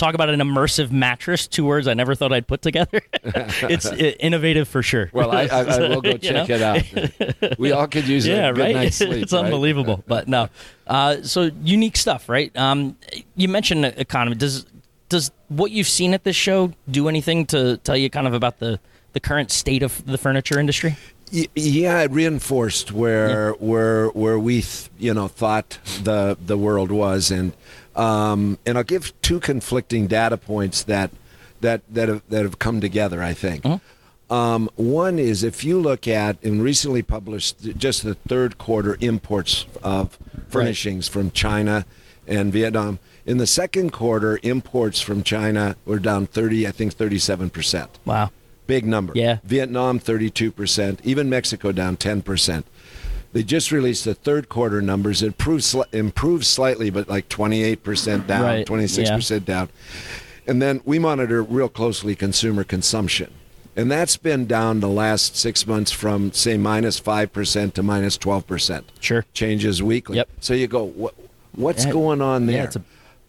talk 0.00 0.14
about 0.14 0.30
an 0.30 0.40
immersive 0.40 0.90
mattress. 0.90 1.46
Two 1.46 1.64
words 1.64 1.86
I 1.86 1.94
never 1.94 2.14
thought 2.14 2.32
I'd 2.32 2.46
put 2.46 2.62
together. 2.62 3.02
it's 3.22 3.86
innovative 3.86 4.66
for 4.66 4.82
sure. 4.82 5.10
Well, 5.12 5.30
I, 5.30 5.42
I, 5.42 5.60
I 5.60 5.88
will 5.88 6.00
go 6.00 6.16
check 6.16 6.48
you 6.48 6.58
know? 6.58 6.74
it 6.74 7.42
out. 7.42 7.58
We 7.58 7.72
all 7.72 7.86
could 7.86 8.08
use 8.08 8.26
yeah, 8.26 8.48
a 8.48 8.52
good 8.52 8.60
right? 8.60 8.74
night's 8.74 8.96
sleep. 8.96 9.22
it's 9.22 9.32
right? 9.32 9.44
unbelievable, 9.44 10.02
but 10.06 10.26
no. 10.26 10.48
Uh, 10.86 11.22
so 11.22 11.50
unique 11.62 11.96
stuff, 11.96 12.28
right? 12.28 12.54
Um, 12.56 12.96
you 13.36 13.48
mentioned 13.48 13.84
economy. 13.84 14.36
Does 14.36 14.66
does 15.08 15.30
what 15.48 15.70
you've 15.70 15.88
seen 15.88 16.14
at 16.14 16.24
this 16.24 16.36
show 16.36 16.72
do 16.90 17.08
anything 17.08 17.44
to 17.46 17.76
tell 17.78 17.96
you 17.96 18.08
kind 18.08 18.26
of 18.26 18.34
about 18.34 18.58
the 18.58 18.80
the 19.12 19.20
current 19.20 19.50
state 19.50 19.82
of 19.82 20.04
the 20.06 20.18
furniture 20.18 20.58
industry? 20.58 20.96
Yeah, 21.30 22.02
it 22.02 22.10
reinforced 22.10 22.90
where 22.90 23.50
yeah. 23.50 23.56
where 23.58 24.08
where 24.08 24.38
we 24.38 24.62
th- 24.62 24.90
you 24.98 25.14
know 25.14 25.28
thought 25.28 25.78
the 26.02 26.36
the 26.44 26.58
world 26.58 26.90
was, 26.90 27.30
and 27.30 27.52
um, 27.94 28.58
and 28.66 28.76
I'll 28.76 28.84
give 28.84 29.12
two 29.22 29.38
conflicting 29.38 30.08
data 30.08 30.36
points 30.36 30.82
that 30.84 31.12
that 31.60 31.82
that 31.88 32.08
have, 32.08 32.22
that 32.30 32.42
have 32.42 32.58
come 32.58 32.80
together. 32.80 33.22
I 33.22 33.34
think. 33.34 33.62
Mm-hmm. 33.62 34.32
Um, 34.32 34.70
one 34.76 35.18
is 35.18 35.42
if 35.42 35.64
you 35.64 35.80
look 35.80 36.06
at 36.06 36.42
and 36.42 36.62
recently 36.62 37.02
published 37.02 37.76
just 37.76 38.04
the 38.04 38.14
third 38.14 38.58
quarter 38.58 38.96
imports 39.00 39.66
of 39.82 40.18
furnishings 40.48 41.08
right. 41.08 41.12
from 41.12 41.30
China 41.32 41.84
and 42.26 42.52
Vietnam. 42.52 42.98
In 43.26 43.38
the 43.38 43.46
second 43.46 43.90
quarter, 43.90 44.38
imports 44.42 45.00
from 45.00 45.22
China 45.22 45.76
were 45.84 45.98
down 45.98 46.26
30, 46.26 46.66
I 46.66 46.70
think 46.70 46.94
37%. 46.94 47.88
Wow. 48.04 48.30
Big 48.70 48.86
number. 48.86 49.12
Yeah. 49.16 49.38
Vietnam 49.42 49.98
32%, 49.98 51.00
even 51.02 51.28
Mexico 51.28 51.72
down 51.72 51.96
10%. 51.96 52.62
They 53.32 53.42
just 53.42 53.72
released 53.72 54.04
the 54.04 54.14
third 54.14 54.48
quarter 54.48 54.80
numbers. 54.80 55.22
It 55.22 55.26
improved, 55.26 55.74
improved 55.92 56.44
slightly, 56.44 56.88
but 56.88 57.08
like 57.08 57.28
28% 57.28 58.28
down, 58.28 58.42
right. 58.42 58.66
26% 58.66 59.30
yeah. 59.30 59.38
down. 59.40 59.68
And 60.46 60.62
then 60.62 60.82
we 60.84 61.00
monitor 61.00 61.42
real 61.42 61.68
closely 61.68 62.14
consumer 62.14 62.62
consumption. 62.62 63.32
And 63.74 63.90
that's 63.90 64.16
been 64.16 64.46
down 64.46 64.78
the 64.78 64.88
last 64.88 65.36
six 65.36 65.66
months 65.66 65.90
from, 65.90 66.32
say, 66.32 66.56
minus 66.56 67.00
5% 67.00 67.74
to 67.74 67.82
minus 67.82 68.18
12%. 68.18 68.84
Sure. 69.00 69.24
Changes 69.32 69.82
weekly. 69.82 70.18
Yep. 70.18 70.28
So 70.40 70.54
you 70.54 70.68
go, 70.68 70.84
what, 70.84 71.14
what's 71.56 71.86
yeah. 71.86 71.92
going 71.92 72.22
on 72.22 72.46
there? 72.46 72.70
Yeah, 72.72 72.82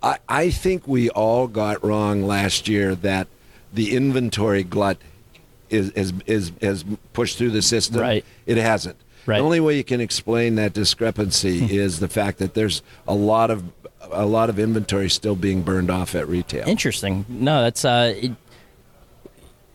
a- 0.03 0.05
I, 0.05 0.17
I 0.45 0.49
think 0.51 0.87
we 0.87 1.09
all 1.09 1.47
got 1.47 1.83
wrong 1.83 2.23
last 2.23 2.67
year 2.67 2.93
that 2.95 3.27
the 3.73 3.95
inventory 3.95 4.63
glut 4.63 4.97
is 5.71 5.89
is 5.91 6.13
is 6.25 6.51
has 6.61 6.85
pushed 7.13 7.37
through 7.37 7.51
the 7.51 7.61
system. 7.61 8.01
Right. 8.01 8.25
It 8.45 8.57
hasn't. 8.57 8.97
Right. 9.25 9.37
The 9.37 9.43
only 9.43 9.59
way 9.59 9.77
you 9.77 9.83
can 9.83 10.01
explain 10.01 10.55
that 10.55 10.73
discrepancy 10.73 11.75
is 11.77 11.99
the 11.99 12.07
fact 12.07 12.39
that 12.39 12.53
there's 12.53 12.81
a 13.07 13.13
lot 13.13 13.51
of 13.51 13.63
a 14.11 14.25
lot 14.25 14.49
of 14.49 14.59
inventory 14.59 15.09
still 15.09 15.35
being 15.35 15.61
burned 15.61 15.89
off 15.89 16.15
at 16.15 16.27
retail. 16.27 16.67
Interesting. 16.67 17.25
No, 17.29 17.61
that's 17.61 17.85
uh, 17.85 18.13
it, 18.15 18.31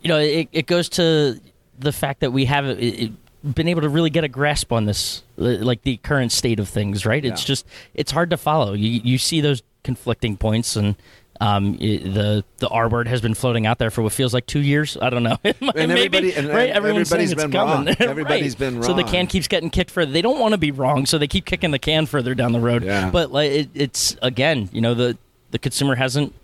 you 0.02 0.08
know, 0.08 0.18
it, 0.18 0.48
it 0.52 0.66
goes 0.66 0.88
to 0.90 1.40
the 1.78 1.92
fact 1.92 2.20
that 2.20 2.32
we 2.32 2.44
have 2.46 2.66
it, 2.66 3.12
been 3.54 3.68
able 3.68 3.82
to 3.82 3.88
really 3.88 4.10
get 4.10 4.24
a 4.24 4.28
grasp 4.28 4.72
on 4.72 4.84
this, 4.84 5.22
like 5.36 5.82
the 5.82 5.96
current 5.98 6.32
state 6.32 6.58
of 6.58 6.68
things. 6.68 7.06
Right? 7.06 7.24
It's 7.24 7.42
yeah. 7.42 7.46
just 7.46 7.66
it's 7.94 8.12
hard 8.12 8.30
to 8.30 8.36
follow. 8.36 8.72
You 8.72 9.00
you 9.02 9.18
see 9.18 9.40
those 9.40 9.62
conflicting 9.84 10.36
points 10.36 10.74
and 10.74 10.96
um, 11.40 11.76
the 11.76 12.44
the 12.58 12.68
R 12.68 12.88
word 12.88 13.08
has 13.08 13.20
been 13.20 13.34
floating 13.34 13.66
out 13.66 13.78
there 13.78 13.90
for 13.90 14.02
what 14.02 14.12
feels 14.12 14.32
like 14.32 14.46
two 14.46 14.60
years. 14.60 14.96
I 15.00 15.10
don't 15.10 15.22
know. 15.22 15.38
and 15.44 15.56
everybody, 15.76 16.34
and, 16.34 16.48
right? 16.48 16.70
Everyone's 16.70 17.12
everybody's 17.12 17.34
been 17.34 17.50
wrong. 17.50 17.88
Everybody's 17.98 18.54
right. 18.54 18.58
been 18.58 18.74
wrong. 18.76 18.82
So 18.84 18.94
the 18.94 19.04
can 19.04 19.26
keeps 19.26 19.48
getting 19.48 19.70
kicked 19.70 19.90
further. 19.90 20.12
They 20.12 20.22
don't 20.22 20.38
want 20.38 20.52
to 20.52 20.58
be 20.58 20.70
wrong, 20.70 21.06
so 21.06 21.18
they 21.18 21.28
keep 21.28 21.44
kicking 21.44 21.70
the 21.70 21.78
can 21.78 22.06
further 22.06 22.34
down 22.34 22.52
the 22.52 22.60
road. 22.60 22.84
Yeah. 22.84 23.10
But 23.10 23.32
like 23.32 23.50
it, 23.50 23.70
it's 23.74 24.16
again, 24.22 24.68
you 24.72 24.80
know, 24.80 24.94
the 24.94 25.18
the 25.50 25.58
consumer 25.58 25.94
hasn't 25.94 26.34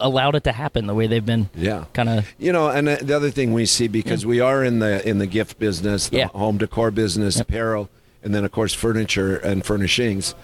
allowed 0.00 0.36
it 0.36 0.44
to 0.44 0.52
happen 0.52 0.86
the 0.86 0.94
way 0.94 1.06
they've 1.06 1.24
been. 1.24 1.50
Yeah. 1.54 1.84
Kind 1.92 2.08
of. 2.08 2.32
You 2.38 2.52
know, 2.52 2.68
and 2.68 2.88
the 2.88 3.14
other 3.14 3.30
thing 3.30 3.52
we 3.52 3.66
see 3.66 3.88
because 3.88 4.22
yeah. 4.22 4.28
we 4.28 4.40
are 4.40 4.64
in 4.64 4.78
the 4.78 5.06
in 5.08 5.18
the 5.18 5.26
gift 5.26 5.58
business, 5.58 6.08
the 6.08 6.18
yeah. 6.18 6.28
home 6.28 6.58
decor 6.58 6.90
business, 6.90 7.36
yep. 7.36 7.48
apparel 7.48 7.90
and 8.22 8.34
then 8.34 8.44
of 8.44 8.52
course 8.52 8.74
furniture 8.74 9.36
and 9.36 9.64
furnishings. 9.64 10.34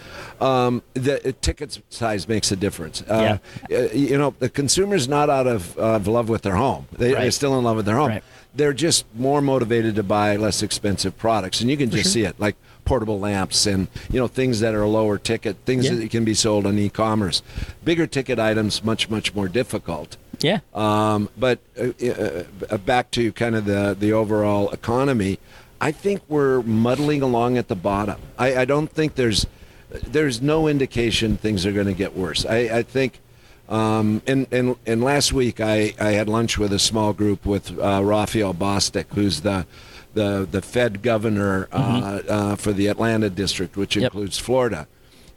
Um, 0.40 0.82
the 0.94 1.34
ticket 1.40 1.80
size 1.88 2.28
makes 2.28 2.52
a 2.52 2.56
difference. 2.56 3.02
Uh, 3.02 3.38
yeah. 3.70 3.78
Uh, 3.78 3.92
you 3.92 4.18
know, 4.18 4.34
the 4.38 4.48
consumer's 4.48 5.08
not 5.08 5.30
out 5.30 5.46
of 5.46 5.78
uh, 5.78 5.98
love 6.00 6.28
with 6.28 6.42
their 6.42 6.56
home; 6.56 6.86
they, 6.92 7.14
are 7.14 7.30
still 7.30 7.58
in 7.58 7.64
love 7.64 7.76
with 7.76 7.86
their 7.86 7.96
home. 7.96 8.08
Right. 8.08 8.24
They're 8.54 8.72
just 8.72 9.04
more 9.14 9.42
motivated 9.42 9.96
to 9.96 10.02
buy 10.02 10.36
less 10.36 10.62
expensive 10.62 11.16
products, 11.18 11.60
and 11.60 11.70
you 11.70 11.76
can 11.76 11.90
just 11.90 12.04
sure. 12.04 12.12
see 12.12 12.22
it, 12.24 12.38
like 12.40 12.56
portable 12.86 13.18
lamps 13.18 13.66
and 13.66 13.88
you 14.10 14.18
know 14.18 14.28
things 14.28 14.60
that 14.60 14.74
are 14.74 14.86
lower 14.86 15.18
ticket, 15.18 15.56
things 15.66 15.86
yeah. 15.86 15.96
that 15.96 16.10
can 16.10 16.24
be 16.24 16.32
sold 16.32 16.66
on 16.66 16.78
e-commerce. 16.78 17.42
Bigger 17.84 18.06
ticket 18.06 18.38
items, 18.38 18.82
much 18.82 19.10
much 19.10 19.34
more 19.34 19.48
difficult. 19.48 20.16
Yeah. 20.40 20.60
Um, 20.74 21.28
but 21.36 21.58
uh, 21.78 22.44
uh 22.70 22.78
back 22.78 23.10
to 23.12 23.32
kind 23.32 23.54
of 23.54 23.66
the 23.66 23.94
the 23.98 24.12
overall 24.12 24.70
economy. 24.70 25.38
I 25.80 25.92
think 25.92 26.22
we're 26.28 26.62
muddling 26.62 27.22
along 27.22 27.58
at 27.58 27.68
the 27.68 27.76
bottom. 27.76 28.20
I, 28.38 28.58
I 28.58 28.64
don't 28.64 28.90
think 28.90 29.14
there's 29.14 29.46
there's 29.90 30.42
no 30.42 30.68
indication 30.68 31.36
things 31.36 31.64
are 31.64 31.72
going 31.72 31.86
to 31.86 31.94
get 31.94 32.16
worse. 32.16 32.44
I, 32.44 32.56
I 32.56 32.82
think, 32.82 33.20
um, 33.68 34.22
and, 34.26 34.46
and 34.50 34.76
and 34.86 35.02
last 35.02 35.32
week 35.32 35.60
I, 35.60 35.94
I 36.00 36.12
had 36.12 36.28
lunch 36.28 36.58
with 36.58 36.72
a 36.72 36.78
small 36.78 37.12
group 37.12 37.46
with 37.46 37.78
uh, 37.78 38.02
Raphael 38.02 38.54
Bostic, 38.54 39.06
who's 39.14 39.42
the 39.42 39.66
the 40.14 40.48
the 40.50 40.62
Fed 40.62 41.02
governor 41.02 41.68
uh, 41.70 42.00
mm-hmm. 42.00 42.30
uh, 42.30 42.56
for 42.56 42.72
the 42.72 42.86
Atlanta 42.86 43.30
district, 43.30 43.76
which 43.76 43.96
yep. 43.96 44.04
includes 44.04 44.38
Florida, 44.38 44.88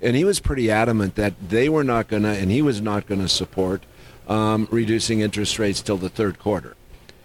and 0.02 0.16
he 0.16 0.24
was 0.24 0.40
pretty 0.40 0.72
adamant 0.72 1.16
that 1.16 1.34
they 1.50 1.70
were 1.70 1.84
not 1.84 2.08
going 2.08 2.24
to, 2.24 2.30
and 2.30 2.50
he 2.50 2.62
was 2.62 2.82
not 2.82 3.08
going 3.08 3.22
to 3.22 3.30
support 3.30 3.84
um, 4.28 4.68
reducing 4.72 5.20
interest 5.20 5.60
rates 5.60 5.82
till 5.82 5.98
the 5.98 6.10
third 6.10 6.40
quarter 6.40 6.76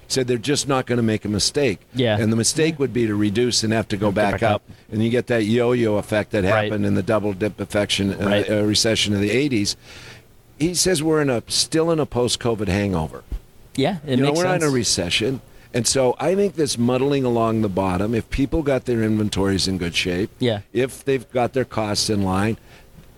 said 0.08 0.26
they're 0.26 0.38
just 0.38 0.68
not 0.68 0.86
going 0.86 0.96
to 0.96 1.02
make 1.02 1.24
a 1.24 1.28
mistake. 1.28 1.80
Yeah. 1.94 2.18
And 2.18 2.32
the 2.32 2.36
mistake 2.36 2.78
would 2.78 2.92
be 2.92 3.06
to 3.06 3.14
reduce 3.14 3.62
and 3.62 3.72
have 3.72 3.88
to 3.88 3.96
go 3.96 4.10
back, 4.12 4.34
back 4.34 4.42
up. 4.42 4.54
up. 4.56 4.62
And 4.90 5.02
you 5.02 5.10
get 5.10 5.26
that 5.28 5.44
yo-yo 5.44 5.96
effect 5.96 6.30
that 6.32 6.44
happened 6.44 6.82
right. 6.82 6.88
in 6.88 6.94
the 6.94 7.02
double 7.02 7.32
dip 7.32 7.60
affection, 7.60 8.14
uh, 8.14 8.26
right. 8.26 8.50
uh, 8.50 8.62
recession 8.64 9.14
of 9.14 9.20
the 9.20 9.30
80s. 9.30 9.76
He 10.58 10.74
says 10.74 11.02
we're 11.02 11.20
in 11.20 11.30
a 11.30 11.42
still 11.48 11.90
in 11.90 11.98
a 11.98 12.06
post-COVID 12.06 12.68
hangover. 12.68 13.24
Yeah, 13.76 13.98
it 14.06 14.18
you 14.18 14.24
know, 14.24 14.30
we're 14.30 14.44
sense. 14.44 14.62
in 14.62 14.70
a 14.70 14.72
recession. 14.72 15.40
And 15.72 15.88
so 15.88 16.14
I 16.20 16.36
think 16.36 16.54
this 16.54 16.78
muddling 16.78 17.24
along 17.24 17.62
the 17.62 17.68
bottom, 17.68 18.14
if 18.14 18.30
people 18.30 18.62
got 18.62 18.84
their 18.84 19.02
inventories 19.02 19.66
in 19.66 19.78
good 19.78 19.96
shape, 19.96 20.30
yeah. 20.38 20.60
if 20.72 21.04
they've 21.04 21.28
got 21.32 21.52
their 21.52 21.64
costs 21.64 22.08
in 22.08 22.22
line, 22.22 22.56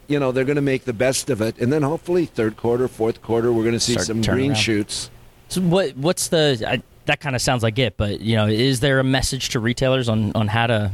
you 0.08 0.18
know, 0.18 0.32
they're 0.32 0.46
going 0.46 0.56
to 0.56 0.62
make 0.62 0.84
the 0.84 0.94
best 0.94 1.28
of 1.28 1.42
it. 1.42 1.58
And 1.58 1.70
then 1.70 1.82
hopefully 1.82 2.24
third 2.24 2.56
quarter, 2.56 2.88
fourth 2.88 3.20
quarter, 3.20 3.52
we're 3.52 3.64
going 3.64 3.74
to 3.74 3.80
see 3.80 3.92
Start 3.92 4.06
some 4.06 4.22
green 4.22 4.52
around. 4.52 4.58
shoots 4.58 5.10
so 5.48 5.60
what 5.60 5.96
what's 5.96 6.28
the 6.28 6.64
I, 6.66 6.82
that 7.06 7.20
kind 7.20 7.34
of 7.34 7.42
sounds 7.42 7.62
like 7.62 7.78
it, 7.78 7.96
but 7.96 8.20
you 8.20 8.36
know, 8.36 8.46
is 8.46 8.80
there 8.80 8.98
a 8.98 9.04
message 9.04 9.50
to 9.50 9.60
retailers 9.60 10.08
on 10.08 10.32
on 10.34 10.48
how 10.48 10.66
to? 10.66 10.92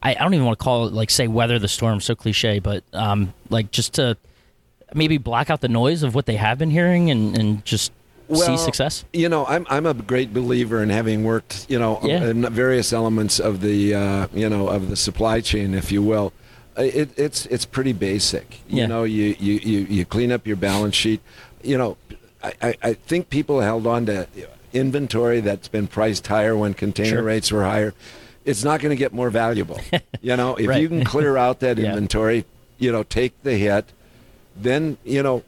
I, 0.00 0.10
I 0.14 0.14
don't 0.14 0.32
even 0.34 0.46
want 0.46 0.58
to 0.58 0.64
call 0.64 0.86
it 0.86 0.92
like 0.92 1.10
say 1.10 1.26
weather 1.26 1.58
the 1.58 1.68
storm, 1.68 2.00
so 2.00 2.14
cliche, 2.14 2.60
but 2.60 2.84
um, 2.92 3.34
like 3.50 3.70
just 3.70 3.94
to 3.94 4.16
maybe 4.94 5.18
block 5.18 5.50
out 5.50 5.60
the 5.60 5.68
noise 5.68 6.02
of 6.02 6.14
what 6.14 6.26
they 6.26 6.36
have 6.36 6.58
been 6.58 6.70
hearing 6.70 7.10
and 7.10 7.36
and 7.36 7.64
just 7.64 7.92
well, 8.28 8.40
see 8.40 8.56
success? 8.56 9.04
You 9.12 9.28
know, 9.28 9.46
I'm 9.46 9.66
I'm 9.68 9.86
a 9.86 9.94
great 9.94 10.32
believer 10.32 10.82
in 10.82 10.90
having 10.90 11.24
worked, 11.24 11.66
you 11.68 11.78
know, 11.78 11.98
yeah. 12.02 12.28
in 12.28 12.42
various 12.52 12.92
elements 12.92 13.40
of 13.40 13.60
the 13.60 13.94
uh, 13.94 14.28
you 14.32 14.48
know 14.48 14.68
of 14.68 14.88
the 14.88 14.96
supply 14.96 15.40
chain, 15.40 15.74
if 15.74 15.90
you 15.90 16.02
will. 16.02 16.32
It, 16.76 17.10
it's 17.18 17.46
it's 17.46 17.64
pretty 17.64 17.92
basic. 17.92 18.60
You 18.68 18.78
yeah. 18.82 18.86
know, 18.86 19.02
you, 19.02 19.34
you, 19.40 19.54
you, 19.54 19.78
you 19.80 20.04
clean 20.04 20.30
up 20.30 20.46
your 20.46 20.56
balance 20.56 20.94
sheet. 20.94 21.20
You 21.60 21.76
know, 21.76 21.96
I, 22.42 22.74
I 22.82 22.92
think 22.94 23.30
people 23.30 23.60
held 23.60 23.86
on 23.86 24.06
to 24.06 24.28
inventory 24.72 25.40
that's 25.40 25.68
been 25.68 25.86
priced 25.86 26.26
higher 26.26 26.56
when 26.56 26.74
container 26.74 27.08
sure. 27.16 27.22
rates 27.22 27.50
were 27.50 27.64
higher. 27.64 27.94
It's 28.44 28.64
not 28.64 28.80
going 28.80 28.90
to 28.90 28.96
get 28.96 29.12
more 29.12 29.30
valuable. 29.30 29.80
you 30.20 30.36
know, 30.36 30.56
if 30.56 30.68
right. 30.68 30.80
you 30.80 30.88
can 30.88 31.04
clear 31.04 31.36
out 31.36 31.60
that 31.60 31.78
yeah. 31.78 31.88
inventory, 31.88 32.44
you 32.78 32.92
know, 32.92 33.02
take 33.02 33.42
the 33.42 33.54
hit, 33.54 33.92
then, 34.56 34.98
you 35.04 35.22
know, 35.22 35.42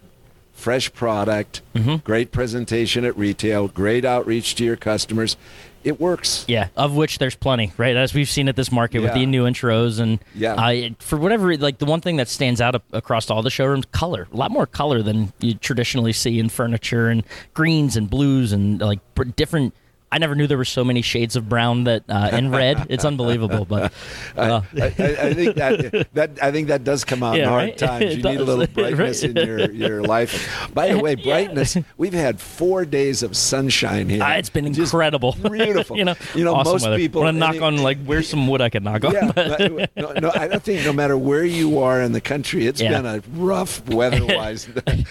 fresh 0.52 0.92
product, 0.92 1.62
mm-hmm. 1.74 1.96
great 1.96 2.32
presentation 2.32 3.04
at 3.04 3.16
retail, 3.16 3.68
great 3.68 4.04
outreach 4.04 4.54
to 4.56 4.64
your 4.64 4.76
customers 4.76 5.36
it 5.82 6.00
works. 6.00 6.44
Yeah, 6.46 6.68
of 6.76 6.94
which 6.94 7.18
there's 7.18 7.34
plenty, 7.34 7.72
right? 7.76 7.96
As 7.96 8.12
we've 8.12 8.28
seen 8.28 8.48
at 8.48 8.56
this 8.56 8.70
market 8.70 8.98
yeah. 8.98 9.04
with 9.04 9.14
the 9.14 9.26
new 9.26 9.44
intros 9.44 10.00
and 10.00 10.18
yeah, 10.34 10.54
uh, 10.54 10.90
for 10.98 11.16
whatever 11.16 11.56
like 11.56 11.78
the 11.78 11.86
one 11.86 12.00
thing 12.00 12.16
that 12.16 12.28
stands 12.28 12.60
out 12.60 12.80
across 12.92 13.30
all 13.30 13.42
the 13.42 13.50
showrooms, 13.50 13.86
color, 13.86 14.28
a 14.32 14.36
lot 14.36 14.50
more 14.50 14.66
color 14.66 15.02
than 15.02 15.32
you 15.40 15.54
traditionally 15.54 16.12
see 16.12 16.38
in 16.38 16.48
furniture 16.48 17.08
and 17.08 17.24
greens 17.54 17.96
and 17.96 18.10
blues 18.10 18.52
and 18.52 18.80
like 18.80 19.00
different 19.36 19.74
I 20.12 20.18
never 20.18 20.34
knew 20.34 20.48
there 20.48 20.58
were 20.58 20.64
so 20.64 20.82
many 20.82 21.02
shades 21.02 21.36
of 21.36 21.48
brown 21.48 21.84
that 21.84 22.02
uh, 22.08 22.30
in 22.32 22.50
red. 22.50 22.86
It's 22.90 23.04
unbelievable, 23.04 23.64
but 23.64 23.92
uh. 24.36 24.62
I, 24.76 24.82
I, 24.82 24.86
I, 24.86 25.34
think 25.34 25.54
that 25.54 26.08
that 26.14 26.42
I 26.42 26.50
think 26.50 26.66
that 26.66 26.82
does 26.82 27.04
come 27.04 27.22
out 27.22 27.36
yeah, 27.36 27.44
in 27.44 27.48
hard 27.48 27.68
right? 27.68 27.78
times. 27.78 28.16
You 28.16 28.22
need 28.22 28.40
a 28.40 28.44
little 28.44 28.66
brightness 28.74 29.22
right. 29.22 29.36
in 29.38 29.46
your, 29.46 29.70
your 29.70 30.02
life. 30.02 30.68
By 30.74 30.92
the 30.92 30.98
way, 30.98 31.14
brightness. 31.30 31.76
Yeah. 31.76 31.82
We've 31.96 32.12
had 32.12 32.40
four 32.40 32.84
days 32.84 33.22
of 33.22 33.36
sunshine 33.36 34.08
here. 34.08 34.22
Uh, 34.22 34.34
it's 34.34 34.50
been 34.50 34.66
incredible, 34.66 35.32
beautiful. 35.32 35.96
you 35.96 36.04
know, 36.04 36.16
you 36.34 36.42
know, 36.42 36.54
awesome 36.56 36.72
most 36.72 36.82
weather. 36.82 36.96
people 36.96 37.22
want 37.22 37.36
to 37.36 37.38
knock 37.38 37.62
on 37.62 37.78
like 37.78 37.98
where's 38.04 38.28
some 38.28 38.48
wood 38.48 38.60
I 38.60 38.68
can 38.68 38.82
knock 38.82 39.04
on. 39.04 39.12
Yeah, 39.12 39.86
no, 39.96 40.12
no, 40.12 40.32
I 40.34 40.48
don't 40.48 40.62
think 40.62 40.84
no 40.84 40.92
matter 40.92 41.16
where 41.16 41.44
you 41.44 41.78
are 41.78 42.02
in 42.02 42.10
the 42.10 42.20
country, 42.20 42.66
it's 42.66 42.80
yeah. 42.80 43.00
been 43.00 43.06
a 43.06 43.22
rough 43.34 43.88
weather-wise. 43.88 44.66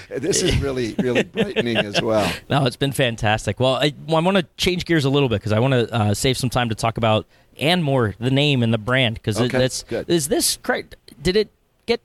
this 0.10 0.44
is 0.44 0.58
really 0.58 0.94
really 1.00 1.24
brightening 1.24 1.78
as 1.78 2.02
well. 2.02 2.30
No, 2.50 2.66
it's 2.66 2.76
been 2.76 2.92
fantastic. 2.92 3.62
Well, 3.62 3.76
I, 3.76 3.94
well, 4.08 4.18
I 4.18 4.20
want 4.20 4.38
to 4.38 4.46
change 4.58 4.86
gears 4.90 5.06
a 5.06 5.10
little 5.10 5.30
bit 5.30 5.40
because 5.40 5.54
I 5.54 5.60
want 5.60 5.74
to 5.74 5.94
uh, 5.94 6.14
save 6.14 6.38
some 6.38 6.50
time 6.50 6.68
to 6.68 6.76
talk 6.76 6.98
about 6.98 7.26
Andmore 7.58 8.16
the 8.18 8.32
name 8.32 8.64
and 8.64 8.74
the 8.74 8.78
brand 8.78 9.16
because 9.16 9.40
okay, 9.40 9.58
that's 9.58 9.84
good. 9.84 10.10
is 10.10 10.28
this 10.28 10.58
correct? 10.58 10.98
Did 11.22 11.38
it 11.38 11.50
get 11.86 12.02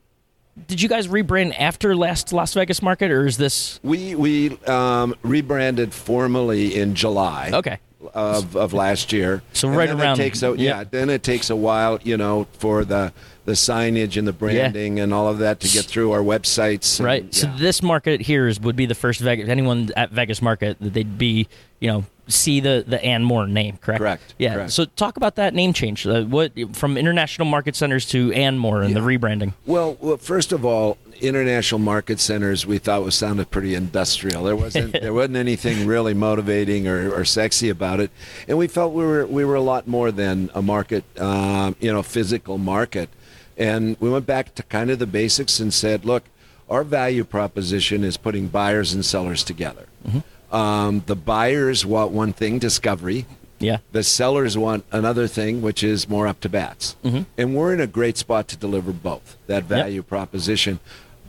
did 0.67 0.81
you 0.81 0.87
guys 0.87 1.07
rebrand 1.07 1.55
after 1.59 1.95
last 1.95 2.31
Las 2.31 2.53
Vegas 2.53 2.81
market, 2.81 3.11
or 3.11 3.25
is 3.25 3.37
this? 3.37 3.79
We 3.83 4.15
we 4.15 4.57
um, 4.65 5.15
rebranded 5.23 5.93
formally 5.93 6.75
in 6.75 6.95
July. 6.95 7.51
Okay. 7.53 7.79
Of, 8.13 8.55
of 8.55 8.71
last 8.71 9.11
year. 9.11 9.41
So 9.53 9.67
right 9.67 9.89
around. 9.89 10.19
It 10.19 10.23
takes 10.23 10.43
a, 10.43 10.49
yeah. 10.49 10.55
yeah. 10.55 10.83
Then 10.83 11.09
it 11.09 11.23
takes 11.23 11.49
a 11.49 11.55
while, 11.55 11.97
you 12.03 12.17
know, 12.17 12.45
for 12.59 12.85
the 12.85 13.11
the 13.45 13.53
signage 13.53 14.17
and 14.17 14.27
the 14.27 14.33
branding 14.33 14.97
yeah. 14.97 15.03
and 15.03 15.13
all 15.13 15.27
of 15.27 15.39
that 15.39 15.59
to 15.61 15.67
get 15.67 15.85
through 15.85 16.11
our 16.11 16.21
websites. 16.21 16.99
And, 16.99 17.05
right. 17.05 17.23
Yeah. 17.23 17.29
So 17.31 17.47
this 17.57 17.81
market 17.81 18.21
here 18.21 18.47
is, 18.47 18.59
would 18.59 18.75
be 18.75 18.85
the 18.85 18.95
first 18.95 19.19
Vegas. 19.21 19.49
Anyone 19.49 19.91
at 19.95 20.11
Vegas 20.11 20.41
Market 20.41 20.77
that 20.79 20.93
they'd 20.93 21.17
be, 21.17 21.47
you 21.79 21.89
know, 21.89 22.05
see 22.27 22.59
the 22.59 22.83
the 22.87 22.97
Andmore 22.97 23.49
name, 23.49 23.77
correct? 23.77 23.99
Correct. 23.99 24.35
Yeah. 24.39 24.55
Correct. 24.55 24.71
So 24.71 24.85
talk 24.85 25.17
about 25.17 25.35
that 25.35 25.53
name 25.53 25.73
change. 25.73 26.05
Uh, 26.07 26.23
what 26.23 26.53
from 26.73 26.97
International 26.97 27.47
Market 27.47 27.75
Centers 27.75 28.05
to 28.07 28.31
Andmore 28.31 28.83
and 28.83 28.93
yeah. 28.93 28.99
the 28.99 29.05
rebranding. 29.05 29.53
Well, 29.65 29.97
well, 29.99 30.17
first 30.17 30.51
of 30.51 30.65
all, 30.65 30.97
International 31.21 31.79
Market 31.79 32.19
Centers 32.19 32.65
we 32.65 32.77
thought 32.77 33.03
was 33.03 33.15
sounded 33.15 33.51
pretty 33.51 33.75
industrial. 33.75 34.43
There 34.43 34.55
wasn't 34.55 34.93
there 35.01 35.13
wasn't 35.13 35.37
anything 35.37 35.87
really 35.87 36.13
motivating 36.13 36.87
or, 36.87 37.13
or 37.13 37.25
sexy 37.25 37.69
about 37.69 37.99
it, 37.99 38.11
and 38.47 38.57
we 38.57 38.67
felt 38.67 38.93
we 38.93 39.03
were 39.03 39.25
we 39.25 39.45
were 39.45 39.55
a 39.55 39.61
lot 39.61 39.87
more 39.87 40.11
than 40.11 40.49
a 40.53 40.61
market, 40.61 41.03
um, 41.19 41.75
you 41.79 41.91
know, 41.91 42.03
physical 42.03 42.57
market. 42.57 43.09
And 43.57 43.97
we 43.99 44.09
went 44.09 44.25
back 44.25 44.55
to 44.55 44.63
kind 44.63 44.91
of 44.91 44.99
the 44.99 45.07
basics 45.07 45.59
and 45.59 45.73
said, 45.73 46.05
look, 46.05 46.23
our 46.69 46.83
value 46.83 47.23
proposition 47.23 48.03
is 48.03 48.17
putting 48.17 48.47
buyers 48.47 48.93
and 48.93 49.05
sellers 49.05 49.43
together. 49.43 49.87
Mm-hmm. 50.07 50.55
Um, 50.55 51.03
the 51.05 51.15
buyers 51.15 51.85
want 51.85 52.11
one 52.11 52.33
thing, 52.33 52.59
discovery. 52.59 53.25
Yeah. 53.59 53.77
The 53.91 54.03
sellers 54.03 54.57
want 54.57 54.83
another 54.91 55.27
thing, 55.27 55.61
which 55.61 55.83
is 55.83 56.09
more 56.09 56.27
up 56.27 56.39
to 56.41 56.49
bats. 56.49 56.95
Mm-hmm. 57.03 57.23
And 57.37 57.55
we're 57.55 57.73
in 57.73 57.79
a 57.79 57.87
great 57.87 58.17
spot 58.17 58.47
to 58.49 58.57
deliver 58.57 58.91
both 58.91 59.37
that 59.47 59.63
value 59.63 59.97
yep. 59.97 60.07
proposition, 60.07 60.79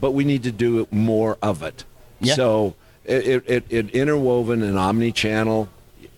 but 0.01 0.11
we 0.11 0.25
need 0.25 0.43
to 0.43 0.53
do 0.53 0.89
more 0.91 1.39
of 1.41 1.63
it. 1.63 1.85
Yep. 2.21 2.37
So 2.37 2.75
it, 3.05 3.45
it, 3.47 3.65
it 3.69 3.91
interwoven 3.91 4.63
an 4.63 4.77
omni 4.77 5.13
channel. 5.13 5.69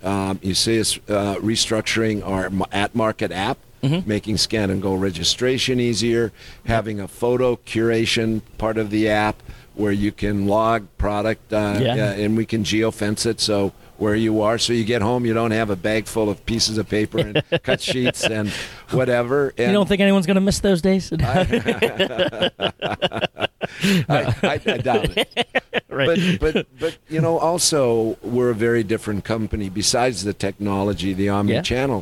Um, 0.03 0.39
you 0.43 0.55
see 0.55 0.81
us 0.81 0.97
uh, 1.09 1.37
restructuring 1.37 2.27
our 2.27 2.51
at 2.73 2.95
market 2.95 3.33
app 3.33 3.59
mm-hmm. 3.83 4.09
making 4.09 4.37
scan 4.37 4.71
and 4.71 4.83
go 4.83 4.95
registration 4.95 5.81
easier, 5.81 6.33
having 6.67 7.01
a 7.01 7.09
photo 7.09 7.57
curation 7.57 8.43
part 8.59 8.79
of 8.79 8.91
the 8.91 9.09
app 9.09 9.43
where 9.79 9.93
you 9.93 10.11
can 10.11 10.47
log 10.47 10.87
product 10.99 11.53
uh, 11.53 11.79
yeah. 11.81 11.95
uh, 11.95 12.13
and 12.15 12.37
we 12.37 12.45
can 12.45 12.65
geofence 12.65 13.25
it 13.25 13.41
so 13.41 13.73
where 13.97 14.17
you 14.17 14.43
are 14.43 14.59
so 14.59 14.73
you 14.73 14.85
get 14.85 15.01
home 15.01 15.25
you 15.25 15.33
don't 15.33 15.53
have 15.53 15.71
a 15.71 15.77
bag 15.77 16.07
full 16.07 16.29
of 16.29 16.45
pieces 16.47 16.79
of 16.79 16.89
paper 16.89 17.19
and 17.19 17.43
cut 17.63 17.81
sheets 17.81 18.25
and 18.25 18.51
whatever 18.91 19.55
and 19.57 19.69
you 19.69 19.73
don't 19.73 19.89
think 19.89 20.01
anyone's 20.01 20.27
going 20.27 20.35
to 20.35 20.41
miss 20.41 20.59
those 20.59 20.83
days 20.83 21.13
I, 21.21 22.51
I, 24.09 24.09
I, 24.43 24.61
I, 24.67 24.79
doubt 24.79 25.17
it 25.17 25.29
right. 25.89 26.39
but, 26.41 26.55
but 26.55 26.67
but 26.79 26.99
you 27.09 27.21
know 27.21 27.39
also 27.39 28.19
we're 28.23 28.51
a 28.51 28.55
very 28.55 28.83
different 28.83 29.25
company 29.25 29.69
besides 29.69 30.25
the 30.25 30.33
technology 30.33 31.13
the 31.13 31.29
omni 31.29 31.61
yeah. 31.65 32.01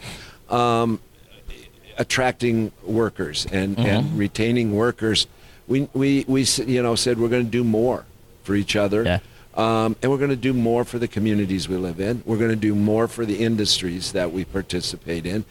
um, 0.49 0.99
attracting 1.99 2.73
workers 2.83 3.47
and, 3.51 3.77
mm-hmm. 3.77 3.87
and 3.87 4.19
retaining 4.19 4.75
workers, 4.75 5.27
we, 5.69 5.89
we, 5.93 6.25
we 6.29 6.43
you 6.67 6.83
know 6.83 6.95
said 6.95 7.19
we're 7.19 7.29
going 7.29 7.45
to 7.45 7.51
do 7.51 7.65
more 7.65 8.05
for 8.45 8.55
each 8.55 8.77
other. 8.77 9.03
Yeah. 9.03 9.19
Um, 9.55 9.97
and 10.03 10.11
we're 10.11 10.19
going 10.19 10.31
to 10.31 10.37
do 10.37 10.53
more 10.53 10.85
for 10.85 10.99
the 10.99 11.09
communities 11.09 11.67
we 11.67 11.77
live 11.77 11.99
in. 11.99 12.23
We're 12.27 12.37
going 12.37 12.51
to 12.51 12.57
do 12.57 12.75
more 12.75 13.09
for 13.09 13.25
the 13.25 13.39
industries 13.43 14.13
that 14.13 14.31
we 14.31 14.45
participate 14.45 15.25
in. 15.25 15.47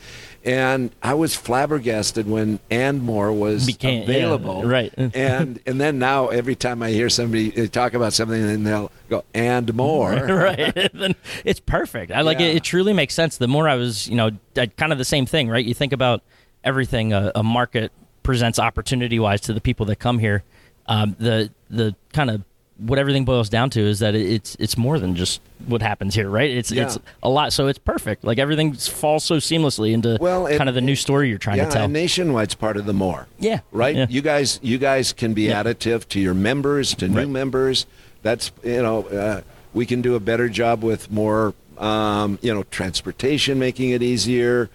And 0.45 0.91
I 1.01 1.15
was 1.15 1.35
flabbergasted 1.35 2.29
when 2.29 2.59
and 2.69 3.01
more 3.01 3.33
was 3.33 3.65
Became, 3.65 4.03
available. 4.03 4.61
Yeah, 4.63 4.71
right. 4.71 4.93
and 4.97 5.59
and 5.65 5.81
then 5.81 5.97
now 5.97 6.27
every 6.27 6.55
time 6.55 6.83
I 6.83 6.91
hear 6.91 7.09
somebody 7.09 7.67
talk 7.67 7.95
about 7.95 8.13
something, 8.13 8.41
and 8.41 8.65
they'll 8.65 8.91
go 9.09 9.23
and 9.33 9.73
more. 9.73 10.11
right. 10.13 10.71
it's 11.45 11.59
perfect. 11.59 12.11
I 12.11 12.21
like 12.21 12.39
yeah. 12.39 12.47
it. 12.47 12.57
It 12.57 12.63
truly 12.63 12.93
makes 12.93 13.15
sense. 13.15 13.37
The 13.37 13.47
more 13.47 13.67
I 13.67 13.75
was, 13.75 14.07
you 14.07 14.15
know, 14.15 14.31
kind 14.77 14.91
of 14.91 14.99
the 14.99 15.05
same 15.05 15.25
thing, 15.25 15.49
right? 15.49 15.65
You 15.65 15.73
think 15.73 15.93
about 15.93 16.21
everything 16.63 17.11
a, 17.11 17.31
a 17.33 17.43
market 17.43 17.91
presents 18.21 18.59
opportunity 18.59 19.19
wise 19.19 19.41
to 19.41 19.53
the 19.53 19.61
people 19.61 19.87
that 19.87 19.97
come 19.97 20.19
here. 20.19 20.43
Um, 20.87 21.15
the 21.19 21.51
the 21.71 21.95
kind 22.13 22.29
of 22.29 22.43
what 22.77 22.99
everything 22.99 23.25
boils 23.25 23.49
down 23.49 23.69
to 23.71 23.79
is 23.81 23.99
that 23.99 24.15
it's 24.15 24.55
it's 24.59 24.77
more 24.77 24.99
than 24.99 25.15
just 25.15 25.41
what 25.67 25.81
happens 25.81 26.13
here, 26.13 26.29
right? 26.29 26.49
It's 26.49 26.71
yeah. 26.71 26.83
it's 26.83 26.99
a 27.23 27.29
lot, 27.29 27.53
so 27.53 27.67
it's 27.67 27.79
perfect. 27.79 28.23
Like 28.23 28.37
everything 28.37 28.73
falls 28.73 29.23
so 29.23 29.37
seamlessly 29.37 29.93
into 29.93 30.17
well, 30.19 30.47
it, 30.47 30.57
kind 30.57 30.69
of 30.69 30.75
the 30.75 30.81
new 30.81 30.95
story 30.95 31.29
you're 31.29 31.37
trying 31.37 31.57
yeah, 31.57 31.65
to 31.65 31.71
tell. 31.71 31.87
Nationwide's 31.87 32.55
part 32.55 32.77
of 32.77 32.85
the 32.85 32.93
more. 32.93 33.27
Yeah, 33.39 33.61
right. 33.71 33.95
Yeah. 33.95 34.07
You 34.09 34.21
guys, 34.21 34.59
you 34.61 34.77
guys 34.77 35.13
can 35.13 35.33
be 35.33 35.47
additive 35.47 36.07
to 36.09 36.19
your 36.19 36.33
members, 36.33 36.93
to 36.95 37.07
new 37.07 37.19
right. 37.19 37.29
members. 37.29 37.85
That's 38.23 38.51
you 38.63 38.81
know, 38.81 39.03
uh, 39.03 39.41
we 39.73 39.85
can 39.85 40.01
do 40.01 40.15
a 40.15 40.19
better 40.19 40.49
job 40.49 40.83
with 40.83 41.09
more, 41.09 41.53
um, 41.77 42.39
you 42.41 42.53
know, 42.53 42.63
transportation, 42.63 43.57
making 43.57 43.91
it 43.91 44.03
easier 44.03 44.69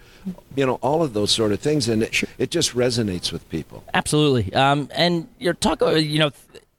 you 0.55 0.65
know, 0.65 0.75
all 0.75 1.01
of 1.01 1.13
those 1.13 1.31
sort 1.31 1.51
of 1.51 1.59
things, 1.59 1.87
and 1.87 2.03
it, 2.03 2.23
it 2.37 2.51
just 2.51 2.75
resonates 2.75 3.31
with 3.31 3.47
people. 3.49 3.83
Absolutely. 3.93 4.53
Um, 4.53 4.89
and 4.93 5.27
you're 5.39 5.53
talking, 5.53 5.87
uh, 5.87 5.91
you 5.91 6.19
know, 6.19 6.31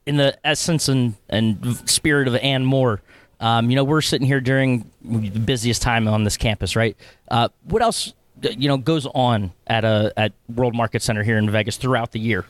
in 0.05 0.17
the 0.17 0.37
essence 0.43 0.87
and, 0.89 1.15
and 1.29 1.89
spirit 1.89 2.27
of 2.27 2.33
Andmore. 2.35 2.99
Um, 3.39 3.69
you 3.69 3.75
know, 3.75 3.83
we're 3.83 4.01
sitting 4.01 4.27
here 4.27 4.41
during 4.41 4.89
the 5.03 5.39
busiest 5.39 5.81
time 5.81 6.07
on 6.07 6.23
this 6.23 6.37
campus, 6.37 6.75
right? 6.75 6.95
Uh, 7.29 7.49
what 7.63 7.81
else, 7.81 8.13
you 8.41 8.67
know, 8.67 8.77
goes 8.77 9.05
on 9.07 9.51
at 9.67 9.83
a 9.83 10.13
at 10.15 10.31
World 10.53 10.75
Market 10.75 11.01
Center 11.01 11.23
here 11.23 11.37
in 11.37 11.49
Vegas 11.49 11.77
throughout 11.77 12.11
the 12.11 12.19
year? 12.19 12.45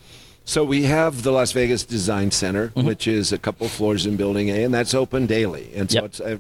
So 0.46 0.64
we 0.64 0.84
have 0.84 1.24
the 1.24 1.32
Las 1.32 1.52
Vegas 1.54 1.84
Design 1.84 2.30
Center, 2.30 2.68
mm-hmm. 2.70 2.86
which 2.86 3.08
is 3.08 3.32
a 3.32 3.38
couple 3.38 3.68
floors 3.70 4.06
in 4.06 4.18
Building 4.18 4.50
A, 4.50 4.64
and 4.64 4.74
that's 4.74 4.94
open 4.94 5.26
daily. 5.26 5.72
And 5.74 5.90
so 5.90 5.96
yep. 5.96 6.06
it's 6.06 6.20
uh, 6.20 6.38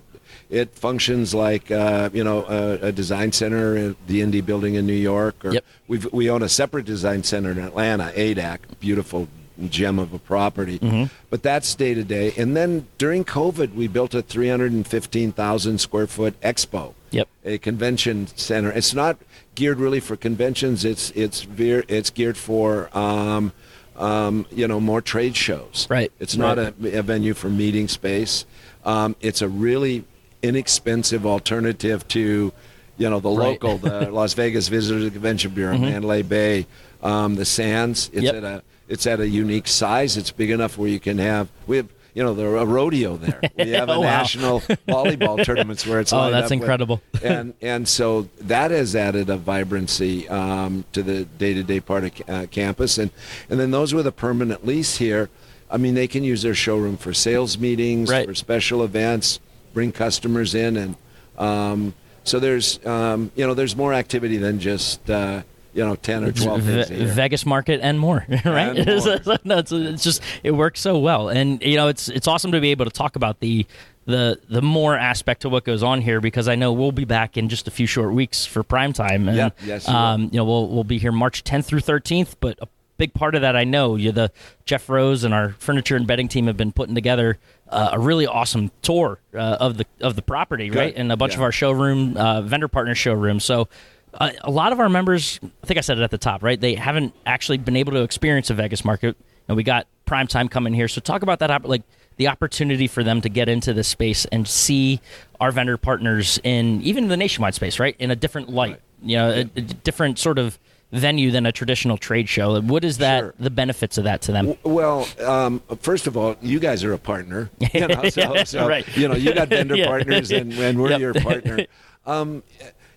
it 0.50 0.76
functions 0.76 1.34
like 1.34 1.72
uh, 1.72 2.10
you 2.14 2.24
know 2.24 2.46
a, 2.46 2.88
a, 2.88 2.92
design 2.92 3.32
center 3.32 3.76
at 3.78 4.08
the 4.08 4.20
D&D 4.20 4.42
Building 4.42 4.76
in 4.76 4.86
New 4.86 4.94
York, 4.94 5.44
or 5.46 5.54
yep. 5.54 5.66
we 5.88 6.00
we 6.12 6.30
own 6.30 6.44
a 6.44 6.50
separate 6.50 6.86
design 6.86 7.24
center 7.24 7.52
in 7.52 7.60
Atlanta, 7.60 8.12
ADAC, 8.16 8.60
beautiful 8.80 9.28
gem 9.70 10.00
of 10.00 10.14
a 10.14 10.20
property. 10.20 10.80
Mm-hmm. 10.80 11.14
But 11.30 11.44
that's 11.44 11.74
day 11.76 11.94
to 11.94 12.04
day. 12.04 12.34
And 12.38 12.56
then 12.56 12.88
during 12.98 13.24
COVID, 13.24 13.74
we 13.74 13.88
built 13.88 14.14
a 14.14 14.22
315,000 14.22 15.78
square 15.80 16.08
foot 16.08 16.40
expo. 16.42 16.94
Yep. 17.12 17.28
A 17.46 17.58
convention 17.58 18.28
center. 18.28 18.72
It's 18.72 18.94
not 18.94 19.18
geared 19.56 19.80
really 19.80 20.00
for 20.00 20.16
conventions. 20.16 20.84
It's 20.84 21.12
it's 21.12 21.44
veer, 21.44 21.84
it's 21.88 22.10
geared 22.10 22.38
for. 22.38 22.96
Um, 22.98 23.54
um, 23.96 24.48
you 24.50 24.68
know, 24.68 24.80
more 24.80 25.02
trade 25.02 25.36
shows. 25.36 25.88
Right. 25.88 26.12
It's 26.20 26.36
not 26.36 26.58
right. 26.58 26.74
A, 26.84 26.98
a, 26.98 27.04
venue 27.04 27.36
for 27.36 27.48
meeting 27.48 27.88
space. 27.88 28.46
Um, 28.84 29.16
it's 29.22 29.44
a 29.44 29.48
really 29.48 30.04
inexpensive 30.42 31.28
alternative 31.28 32.08
to, 32.10 32.54
you 32.98 33.10
know, 33.10 33.20
the 33.20 33.30
right. 33.30 33.62
local, 33.62 33.78
the 33.78 34.12
Las 34.12 34.34
Vegas 34.34 34.68
Visitors 34.68 35.12
Convention 35.12 35.52
Bureau, 35.52 35.76
mm-hmm. 35.76 35.86
Mandalay 35.86 36.22
Bay, 36.22 36.68
um, 37.02 37.36
the 37.36 37.46
Sands. 37.46 38.10
It's 38.14 38.24
yep. 38.24 38.36
at 38.36 38.44
a 38.44 38.64
it's 38.88 39.08
at 39.08 39.20
a 39.20 39.28
unique 39.28 39.68
size. 39.68 40.18
It's 40.18 40.32
big 40.32 40.52
enough 40.52 40.78
where 40.78 40.90
you 40.90 41.00
can 41.00 41.18
have 41.18 41.50
we 41.68 41.78
have 41.78 41.88
you 42.14 42.24
know 42.24 42.34
there 42.34 42.56
a 42.56 42.66
rodeo 42.66 43.18
there. 43.18 43.42
We 43.58 43.72
have 43.72 43.90
a 43.90 43.94
oh, 43.94 44.02
national 44.02 44.62
volleyball 44.62 45.44
tournaments 45.46 45.86
where 45.86 46.00
it's 46.00 46.14
oh 46.14 46.30
that's 46.30 46.52
incredible. 46.52 47.02
With, 47.14 47.24
and 47.26 47.54
and 47.62 47.88
so 47.88 48.30
that 48.42 48.72
has 48.72 48.96
added 48.96 49.30
a 49.30 49.38
vibrancy 49.38 50.28
um, 50.30 50.86
to 50.94 51.02
the 51.02 51.26
day 51.26 51.54
to 51.54 51.64
day 51.64 51.80
part 51.80 52.04
of 52.04 52.30
uh, 52.30 52.46
campus. 52.52 52.98
And 52.98 53.12
and 53.50 53.60
then 53.60 53.72
those 53.72 53.94
with 53.94 54.06
a 54.06 54.12
permanent 54.12 54.66
lease 54.66 54.98
here, 54.98 55.30
I 55.72 55.78
mean 55.78 55.96
they 55.96 56.08
can 56.08 56.24
use 56.24 56.42
their 56.42 56.56
showroom 56.56 56.98
for 56.98 57.14
sales 57.14 57.58
meetings, 57.58 58.10
right. 58.10 58.28
for 58.28 58.36
special 58.36 58.84
events 58.84 59.40
bring 59.74 59.92
customers 59.92 60.56
in, 60.56 60.78
and 60.78 60.96
um, 61.38 61.94
so 62.24 62.40
there's 62.40 62.84
um, 62.86 63.32
you 63.36 63.46
know 63.46 63.54
there's 63.54 63.76
more 63.76 63.94
activity 63.94 64.38
than 64.38 64.60
just 64.60 65.10
uh, 65.10 65.44
you 65.74 65.84
know 65.84 65.96
10 65.96 66.24
or 66.24 66.32
12 66.32 66.66
days 66.66 66.90
v- 66.90 67.06
Vegas 67.06 67.46
market 67.46 67.80
and 67.82 68.00
more, 68.00 68.26
right? 68.46 68.78
And 68.78 68.86
more. 69.26 69.38
no, 69.44 69.58
it's, 69.58 69.72
it's 69.72 70.04
just 70.04 70.22
it 70.44 70.52
works 70.52 70.80
so 70.80 70.98
well, 71.00 71.30
and 71.30 71.62
you 71.62 71.76
know 71.76 71.88
it's 71.88 72.10
it's 72.10 72.28
awesome 72.28 72.52
to 72.52 72.62
be 72.62 72.72
able 72.72 72.86
to 72.86 72.92
talk 72.92 73.16
about 73.16 73.40
the 73.40 73.66
the 74.06 74.40
the 74.50 74.62
more 74.62 74.98
aspect 74.98 75.42
to 75.42 75.50
what 75.50 75.64
goes 75.64 75.82
on 75.82 76.02
here 76.02 76.20
because 76.20 76.48
I 76.48 76.56
know 76.56 76.74
we'll 76.74 76.92
be 76.92 77.06
back 77.06 77.38
in 77.38 77.50
just 77.50 77.68
a 77.68 77.72
few 77.72 77.88
short 77.88 78.14
weeks 78.14 78.46
for 78.46 78.64
prime 78.64 78.94
time, 78.94 79.28
and 79.28 79.38
yeah, 79.38 79.50
yes, 79.64 79.88
you, 79.88 79.94
um, 79.94 80.30
you 80.32 80.38
know 80.38 80.46
we'll 80.46 80.68
we'll 80.68 80.84
be 80.84 80.98
here 80.98 81.12
March 81.12 81.44
10th 81.44 81.66
through 81.66 81.82
13th, 81.82 82.36
but 82.40 82.60
big 82.98 83.14
part 83.14 83.36
of 83.36 83.42
that 83.42 83.56
I 83.56 83.64
know 83.64 83.96
you 83.96 84.12
the 84.12 84.32
Jeff 84.66 84.90
Rose 84.90 85.24
and 85.24 85.34
our 85.34 85.50
furniture 85.60 85.96
and 85.96 86.06
bedding 86.08 86.28
team 86.28 86.48
have 86.48 86.58
been 86.58 86.72
putting 86.72 86.96
together 86.96 87.38
uh, 87.70 87.90
a 87.94 88.00
really 88.00 88.28
awesome 88.28 88.72
tour 88.82 89.20
uh, 89.34 89.58
of 89.60 89.78
the 89.78 89.86
of 90.02 90.16
the 90.16 90.22
property, 90.22 90.70
Good. 90.70 90.78
right? 90.78 90.94
And 90.96 91.12
a 91.12 91.18
bunch 91.18 91.34
yeah. 91.34 91.40
of 91.40 91.44
our 91.44 91.52
showroom 91.52 92.16
uh, 92.18 92.42
vendor 92.42 92.68
partner 92.68 92.96
showrooms. 92.96 93.44
So 93.44 93.68
uh, 94.14 94.32
a 94.42 94.52
lot 94.52 94.72
of 94.72 94.80
our 94.80 94.90
members, 94.90 95.40
I 95.44 95.66
think 95.66 95.78
I 95.78 95.82
said 95.82 95.98
it 95.98 96.04
at 96.04 96.12
the 96.12 96.18
top, 96.18 96.44
right? 96.44 96.60
They 96.60 96.76
haven't 96.76 97.16
actually 97.26 97.58
been 97.58 97.76
able 97.76 97.94
to 97.94 98.04
experience 98.04 98.50
a 98.50 98.54
Vegas 98.54 98.86
market, 98.86 99.18
and 99.48 99.58
we 99.58 99.64
got 99.64 99.88
prime 100.06 100.28
time 100.28 100.50
coming 100.50 100.74
here. 100.74 100.88
So 100.88 101.02
talk 101.02 101.24
about 101.24 101.40
that, 101.40 101.66
like 101.66 101.82
the 102.18 102.28
opportunity 102.28 102.88
for 102.88 103.04
them 103.04 103.22
to 103.22 103.30
get 103.30 103.50
into 103.50 103.74
this 103.74 103.88
space 103.88 104.26
and 104.26 104.48
see 104.48 105.02
our 105.40 105.52
vendor 105.52 105.78
partners 105.78 106.40
in 106.44 106.82
even 106.84 107.08
the 107.08 107.18
nationwide 107.18 107.56
space, 107.56 107.80
right? 107.80 107.96
In 107.98 108.12
a 108.12 108.16
different 108.16 108.50
light, 108.50 108.72
right. 108.72 108.82
you 109.02 109.18
know, 109.18 109.30
a, 109.32 109.40
a 109.42 109.62
different 109.62 110.20
sort 110.20 110.38
of 110.38 110.60
venue 110.94 111.32
than 111.32 111.46
a 111.46 111.52
traditional 111.52 111.98
trade 111.98 112.30
show. 112.30 112.62
What 112.62 112.86
is 112.86 113.00
that? 113.00 113.20
Sure. 113.20 113.34
The 113.40 113.50
benefits 113.50 113.98
of 113.98 114.04
that 114.04 114.22
to 114.24 114.32
them? 114.32 114.56
Well, 114.64 115.08
um, 115.26 115.62
first 115.82 116.08
of 116.08 116.16
all, 116.16 116.36
you 116.42 116.60
guys 116.60 116.84
are 116.84 116.94
a 116.94 117.00
partner. 117.00 117.50
You 117.74 117.88
know, 117.88 118.04
so, 118.10 118.44
so, 118.44 118.68
right. 118.68 118.86
You 118.96 119.08
know, 119.08 119.16
you 119.16 119.34
got 119.34 119.48
vendor 119.50 119.76
yeah. 119.76 119.88
partners, 119.88 120.32
and, 120.32 120.54
and 120.54 120.80
we're 120.80 120.92
yep. 120.92 121.00
your 121.02 121.14
partner. 121.16 121.66
Um, 122.06 122.44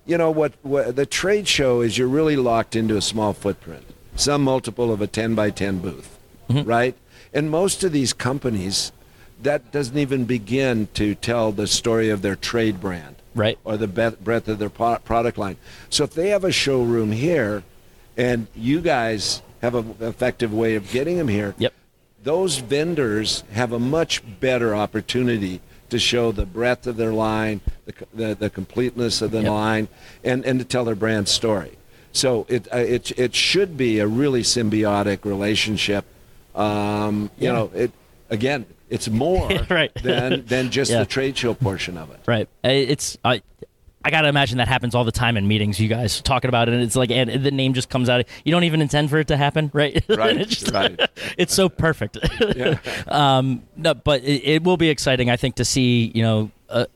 you 0.04 0.18
know 0.18 0.30
what, 0.30 0.52
what? 0.62 0.96
The 0.96 1.06
trade 1.06 1.48
show 1.48 1.80
is 1.80 1.96
you're 1.96 2.08
really 2.08 2.36
locked 2.36 2.76
into 2.76 2.96
a 2.96 3.00
small 3.00 3.32
footprint, 3.32 3.84
some 4.16 4.42
multiple 4.42 4.92
of 4.92 5.00
a 5.00 5.06
10 5.06 5.34
by 5.34 5.50
10 5.50 5.78
booth, 5.78 6.18
mm-hmm. 6.50 6.68
right? 6.68 6.94
And 7.32 7.50
most 7.50 7.84
of 7.84 7.92
these 7.92 8.12
companies, 8.12 8.92
that 9.42 9.72
doesn't 9.72 9.96
even 9.96 10.24
begin 10.24 10.88
to 10.94 11.14
tell 11.14 11.52
the 11.52 11.66
story 11.66 12.10
of 12.10 12.20
their 12.20 12.36
trade 12.36 12.80
brand, 12.80 13.16
right? 13.34 13.58
Or 13.64 13.78
the 13.78 13.88
breadth 13.88 14.48
of 14.48 14.58
their 14.58 14.68
product 14.70 15.38
line. 15.38 15.56
So 15.88 16.04
if 16.04 16.12
they 16.12 16.28
have 16.28 16.44
a 16.44 16.52
showroom 16.52 17.12
here 17.12 17.62
and 18.16 18.46
you 18.54 18.80
guys 18.80 19.42
have 19.62 19.74
an 19.74 19.96
effective 20.00 20.52
way 20.52 20.74
of 20.74 20.90
getting 20.90 21.16
them 21.18 21.28
here. 21.28 21.54
Yep. 21.58 21.72
Those 22.22 22.58
vendors 22.58 23.44
have 23.52 23.72
a 23.72 23.78
much 23.78 24.22
better 24.40 24.74
opportunity 24.74 25.60
to 25.90 25.98
show 25.98 26.32
the 26.32 26.46
breadth 26.46 26.86
of 26.86 26.96
their 26.96 27.12
line, 27.12 27.60
the, 27.84 27.94
the, 28.12 28.34
the 28.34 28.50
completeness 28.50 29.22
of 29.22 29.30
the 29.30 29.42
yep. 29.42 29.50
line, 29.50 29.88
and, 30.24 30.44
and 30.44 30.58
to 30.58 30.64
tell 30.64 30.84
their 30.84 30.96
brand 30.96 31.28
story. 31.28 31.78
So 32.12 32.46
it, 32.48 32.66
uh, 32.72 32.78
it, 32.78 33.16
it 33.18 33.34
should 33.34 33.76
be 33.76 34.00
a 34.00 34.06
really 34.06 34.42
symbiotic 34.42 35.24
relationship. 35.24 36.04
Um, 36.54 37.30
you 37.38 37.46
yeah. 37.46 37.52
know, 37.52 37.70
it 37.74 37.92
again, 38.30 38.66
it's 38.88 39.08
more 39.08 39.48
right. 39.70 39.92
than 40.02 40.46
than 40.46 40.70
just 40.70 40.90
yeah. 40.92 41.00
the 41.00 41.06
trade 41.06 41.36
show 41.36 41.52
portion 41.52 41.98
of 41.98 42.10
it. 42.10 42.20
Right. 42.26 42.48
It's 42.64 43.18
I 43.22 43.42
I 44.06 44.10
gotta 44.10 44.28
imagine 44.28 44.58
that 44.58 44.68
happens 44.68 44.94
all 44.94 45.02
the 45.02 45.10
time 45.10 45.36
in 45.36 45.48
meetings. 45.48 45.80
You 45.80 45.88
guys 45.88 46.20
talking 46.20 46.48
about 46.48 46.68
it, 46.68 46.74
and 46.74 46.82
it's 46.84 46.94
like, 46.94 47.10
and 47.10 47.28
the 47.42 47.50
name 47.50 47.74
just 47.74 47.88
comes 47.88 48.08
out. 48.08 48.24
You 48.44 48.52
don't 48.52 48.62
even 48.62 48.80
intend 48.80 49.10
for 49.10 49.18
it 49.18 49.26
to 49.26 49.36
happen, 49.36 49.68
right? 49.74 50.00
Right. 50.16 50.36
it's, 50.36 50.60
just, 50.60 50.72
right. 50.72 50.98
it's 51.36 51.52
so 51.52 51.68
perfect. 51.68 52.16
yeah. 52.54 52.78
um, 53.08 53.64
no, 53.76 53.94
but 53.94 54.22
it, 54.22 54.44
it, 54.44 54.62
will 54.62 54.76
be 54.76 54.90
exciting, 54.90 55.28
I 55.28 55.36
think, 55.36 55.56
to 55.56 55.64
see 55.64 56.12
you 56.14 56.22
know 56.22 56.52
uh, 56.70 56.86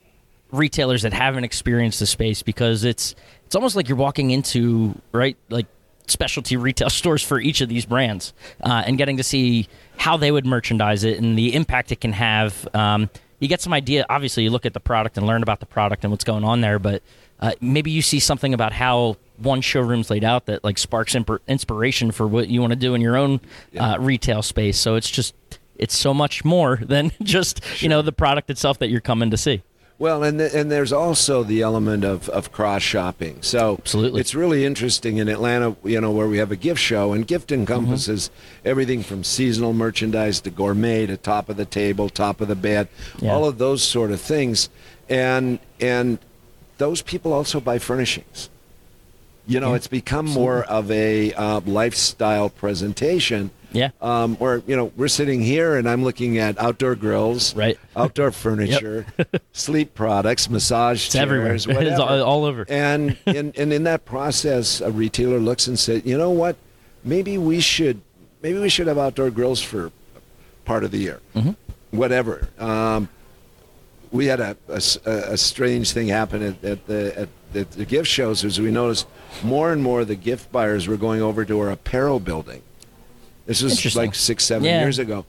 retailers 0.52 1.02
that 1.02 1.12
haven't 1.12 1.42
experienced 1.42 1.98
the 1.98 2.06
space 2.06 2.42
because 2.44 2.84
it's 2.84 3.16
it's 3.44 3.56
almost 3.56 3.74
like 3.74 3.88
you're 3.88 3.98
walking 3.98 4.30
into 4.30 4.94
right 5.10 5.36
like 5.48 5.66
specialty 6.06 6.56
retail 6.56 6.90
stores 6.90 7.24
for 7.24 7.40
each 7.40 7.60
of 7.60 7.68
these 7.68 7.86
brands 7.86 8.32
uh, 8.62 8.84
and 8.86 8.98
getting 8.98 9.16
to 9.16 9.24
see 9.24 9.66
how 9.96 10.16
they 10.16 10.30
would 10.30 10.46
merchandise 10.46 11.02
it 11.02 11.18
and 11.18 11.36
the 11.36 11.54
impact 11.56 11.90
it 11.90 12.00
can 12.00 12.12
have. 12.12 12.68
Um, 12.72 13.10
you 13.40 13.48
get 13.48 13.60
some 13.60 13.72
idea. 13.72 14.06
Obviously, 14.08 14.44
you 14.44 14.50
look 14.50 14.66
at 14.66 14.74
the 14.74 14.80
product 14.80 15.18
and 15.18 15.26
learn 15.26 15.42
about 15.42 15.60
the 15.60 15.66
product 15.66 16.04
and 16.04 16.12
what's 16.12 16.24
going 16.24 16.44
on 16.44 16.60
there, 16.60 16.78
but 16.78 17.02
uh, 17.40 17.52
maybe 17.60 17.90
you 17.90 18.02
see 18.02 18.20
something 18.20 18.54
about 18.54 18.72
how 18.72 19.16
one 19.38 19.62
showroom's 19.62 20.10
laid 20.10 20.22
out 20.22 20.46
that 20.46 20.62
like 20.62 20.78
sparks 20.78 21.14
imp- 21.14 21.42
inspiration 21.48 22.10
for 22.10 22.28
what 22.28 22.48
you 22.48 22.60
want 22.60 22.72
to 22.72 22.78
do 22.78 22.94
in 22.94 23.00
your 23.00 23.16
own 23.16 23.40
yeah. 23.72 23.92
uh, 23.92 23.98
retail 23.98 24.42
space. 24.42 24.78
So 24.78 24.94
it's 24.94 25.10
just 25.10 25.34
it's 25.76 25.96
so 25.96 26.12
much 26.12 26.44
more 26.44 26.76
than 26.76 27.10
just 27.22 27.64
sure. 27.64 27.84
you 27.84 27.88
know 27.88 28.02
the 28.02 28.12
product 28.12 28.50
itself 28.50 28.78
that 28.78 28.90
you're 28.90 29.00
coming 29.00 29.30
to 29.30 29.36
see. 29.36 29.62
Well, 30.00 30.22
and 30.22 30.40
the, 30.40 30.58
and 30.58 30.72
there's 30.72 30.94
also 30.94 31.42
the 31.42 31.60
element 31.60 32.04
of, 32.04 32.30
of 32.30 32.50
cross 32.52 32.80
shopping. 32.80 33.42
So 33.42 33.76
Absolutely. 33.78 34.22
it's 34.22 34.34
really 34.34 34.64
interesting 34.64 35.18
in 35.18 35.28
Atlanta, 35.28 35.76
you 35.84 36.00
know, 36.00 36.10
where 36.10 36.26
we 36.26 36.38
have 36.38 36.50
a 36.50 36.56
gift 36.56 36.80
show, 36.80 37.12
and 37.12 37.26
gift 37.26 37.52
encompasses 37.52 38.30
mm-hmm. 38.30 38.68
everything 38.68 39.02
from 39.02 39.22
seasonal 39.22 39.74
merchandise 39.74 40.40
to 40.40 40.50
gourmet 40.50 41.04
to 41.04 41.18
top 41.18 41.50
of 41.50 41.58
the 41.58 41.66
table, 41.66 42.08
top 42.08 42.40
of 42.40 42.48
the 42.48 42.56
bed, 42.56 42.88
yeah. 43.18 43.30
all 43.30 43.44
of 43.44 43.58
those 43.58 43.82
sort 43.82 44.10
of 44.10 44.22
things, 44.22 44.70
and 45.10 45.58
and 45.80 46.18
those 46.78 47.02
people 47.02 47.34
also 47.34 47.60
buy 47.60 47.78
furnishings. 47.78 48.48
You 49.46 49.60
know, 49.60 49.70
yeah. 49.70 49.76
it's 49.76 49.86
become 49.86 50.28
Absolutely. 50.28 50.42
more 50.42 50.64
of 50.64 50.90
a 50.90 51.34
uh, 51.34 51.60
lifestyle 51.66 52.48
presentation 52.48 53.50
yeah. 53.72 53.90
Um, 54.00 54.36
or 54.40 54.62
you 54.66 54.76
know, 54.76 54.92
we're 54.96 55.08
sitting 55.08 55.40
here 55.40 55.76
and 55.76 55.88
I'm 55.88 56.04
looking 56.04 56.38
at 56.38 56.58
outdoor 56.58 56.94
grills, 56.94 57.54
right? 57.54 57.78
Outdoor 57.96 58.30
furniture, 58.32 59.06
sleep 59.52 59.94
products, 59.94 60.50
massage 60.50 61.04
it's 61.04 61.12
chairs, 61.12 61.22
everywhere. 61.22 61.52
Whatever. 61.52 61.82
It's 61.82 62.00
all, 62.00 62.22
all 62.22 62.44
over. 62.44 62.66
And 62.68 63.16
and 63.26 63.56
and 63.56 63.72
in 63.72 63.84
that 63.84 64.04
process, 64.04 64.80
a 64.80 64.90
retailer 64.90 65.38
looks 65.38 65.66
and 65.66 65.78
says, 65.78 66.02
you 66.04 66.18
know 66.18 66.30
what? 66.30 66.56
Maybe 67.04 67.38
we 67.38 67.60
should 67.60 68.00
maybe 68.42 68.58
we 68.58 68.68
should 68.68 68.86
have 68.86 68.98
outdoor 68.98 69.30
grills 69.30 69.60
for 69.62 69.92
part 70.64 70.84
of 70.84 70.90
the 70.90 70.98
year. 70.98 71.20
Mm-hmm. 71.34 71.52
Whatever. 71.96 72.48
Um, 72.58 73.08
we 74.12 74.26
had 74.26 74.40
a, 74.40 74.56
a, 74.68 74.80
a, 75.06 75.36
strange 75.36 75.92
thing 75.92 76.08
happen 76.08 76.42
at, 76.42 76.64
at 76.64 76.86
the 76.86 77.18
at, 77.20 77.28
at 77.54 77.70
the 77.72 77.84
gift 77.84 78.08
shows 78.08 78.44
as 78.44 78.60
we 78.60 78.70
noticed 78.70 79.06
more 79.44 79.72
and 79.72 79.82
more 79.82 80.04
the 80.04 80.16
gift 80.16 80.50
buyers 80.50 80.88
were 80.88 80.96
going 80.96 81.22
over 81.22 81.44
to 81.44 81.60
our 81.60 81.70
apparel 81.70 82.18
building 82.18 82.62
this 83.58 83.84
was 83.84 83.96
like 83.96 84.14
six, 84.14 84.44
seven 84.44 84.64
yeah. 84.64 84.80
years 84.80 84.98
ago. 84.98 85.26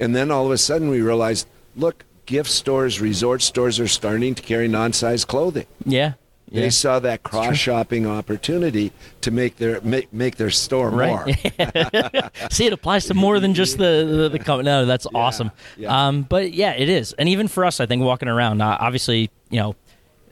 And 0.00 0.16
then 0.16 0.30
all 0.30 0.46
of 0.46 0.50
a 0.50 0.58
sudden 0.58 0.88
we 0.88 1.00
realized, 1.00 1.46
look, 1.76 2.04
gift 2.26 2.50
stores, 2.50 3.00
resort 3.00 3.42
stores 3.42 3.78
are 3.78 3.88
starting 3.88 4.34
to 4.34 4.42
carry 4.42 4.66
non-size 4.66 5.24
clothing. 5.24 5.66
Yeah. 5.84 6.14
Yeah. 6.50 6.62
They 6.62 6.70
saw 6.70 6.98
that 6.98 7.22
cross 7.22 7.56
shopping 7.56 8.08
opportunity 8.08 8.90
to 9.20 9.30
make 9.30 9.56
their 9.58 9.80
make, 9.82 10.12
make 10.12 10.34
their 10.34 10.50
store 10.50 10.90
right. 10.90 11.10
more. 11.10 12.30
See, 12.50 12.66
it 12.66 12.72
applies 12.72 13.06
to 13.06 13.14
more 13.14 13.38
than 13.38 13.54
just 13.54 13.78
the 13.78 14.28
the, 14.32 14.38
the 14.38 14.62
No, 14.62 14.84
that's 14.84 15.06
yeah. 15.12 15.18
awesome. 15.18 15.52
Yeah. 15.76 16.08
Um, 16.08 16.22
but 16.22 16.52
yeah, 16.52 16.72
it 16.72 16.88
is, 16.88 17.12
and 17.12 17.28
even 17.28 17.46
for 17.46 17.64
us, 17.64 17.78
I 17.78 17.86
think 17.86 18.02
walking 18.02 18.28
around, 18.28 18.60
uh, 18.62 18.76
obviously, 18.80 19.30
you 19.48 19.60
know, 19.60 19.76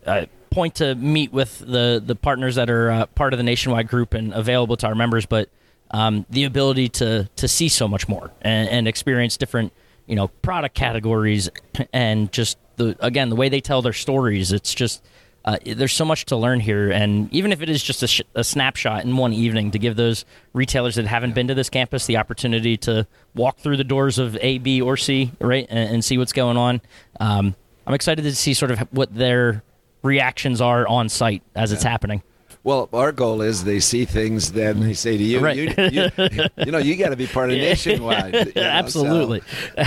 uh, 0.06 0.26
point 0.50 0.74
to 0.76 0.96
meet 0.96 1.32
with 1.32 1.60
the 1.60 2.02
the 2.04 2.16
partners 2.16 2.56
that 2.56 2.68
are 2.68 2.90
uh, 2.90 3.06
part 3.06 3.32
of 3.32 3.36
the 3.36 3.44
nationwide 3.44 3.86
group 3.86 4.12
and 4.12 4.34
available 4.34 4.76
to 4.78 4.88
our 4.88 4.96
members, 4.96 5.24
but 5.24 5.48
um, 5.90 6.26
the 6.30 6.44
ability 6.44 6.88
to 6.88 7.28
to 7.36 7.48
see 7.48 7.68
so 7.68 7.88
much 7.88 8.08
more 8.08 8.30
and, 8.42 8.68
and, 8.68 8.88
experience 8.88 9.36
different 9.36 9.72
you 10.06 10.16
know 10.16 10.28
product 10.28 10.74
categories 10.74 11.48
and 11.92 12.32
just 12.32 12.58
the 12.76 12.96
again 13.00 13.28
the 13.30 13.36
way 13.36 13.48
they 13.48 13.60
tell 13.60 13.82
their 13.82 13.92
stories 13.92 14.52
it's 14.52 14.74
just 14.74 15.02
uh, 15.44 15.56
there's 15.64 15.92
so 15.92 16.04
much 16.04 16.26
to 16.26 16.36
learn 16.36 16.60
here 16.60 16.90
and 16.90 17.32
even 17.32 17.52
if 17.52 17.62
it 17.62 17.70
is 17.70 17.82
just 17.82 18.02
a, 18.02 18.06
sh- 18.06 18.20
a, 18.34 18.44
snapshot 18.44 19.04
in 19.04 19.16
one 19.16 19.32
evening 19.32 19.70
to 19.70 19.78
give 19.78 19.96
those 19.96 20.24
retailers 20.52 20.96
that 20.96 21.06
haven't 21.06 21.34
been 21.34 21.48
to 21.48 21.54
this 21.54 21.70
campus 21.70 22.06
the 22.06 22.16
opportunity 22.16 22.76
to 22.76 23.06
walk 23.34 23.56
through 23.58 23.76
the 23.76 23.84
doors 23.84 24.18
of 24.18 24.36
a 24.40 24.58
b 24.58 24.80
or 24.82 24.96
c 24.96 25.32
right 25.40 25.66
and, 25.70 25.94
and 25.94 26.04
see 26.04 26.18
what's 26.18 26.32
going 26.32 26.56
on 26.56 26.80
um, 27.20 27.54
i'm 27.86 27.94
excited 27.94 28.22
to 28.22 28.34
see 28.34 28.52
sort 28.52 28.70
of 28.70 28.80
what 28.90 29.14
their 29.14 29.62
reactions 30.02 30.60
are 30.60 30.86
on 30.86 31.08
site 31.08 31.42
as 31.54 31.70
yeah. 31.70 31.74
it's 31.74 31.84
happening 31.84 32.22
well, 32.68 32.86
our 32.92 33.12
goal 33.12 33.40
is 33.40 33.64
they 33.64 33.80
see 33.80 34.04
things, 34.04 34.52
then 34.52 34.80
they 34.80 34.92
say 34.92 35.16
to 35.16 35.24
you, 35.24 35.40
right. 35.40 35.56
you, 35.56 35.72
you, 35.90 36.10
you, 36.58 36.70
know, 36.70 36.76
you 36.76 36.96
got 36.96 37.08
to 37.08 37.16
be 37.16 37.26
part 37.26 37.48
of 37.48 37.56
Nationwide. 37.56 38.34
You 38.34 38.44
know, 38.56 38.62
Absolutely. 38.62 39.40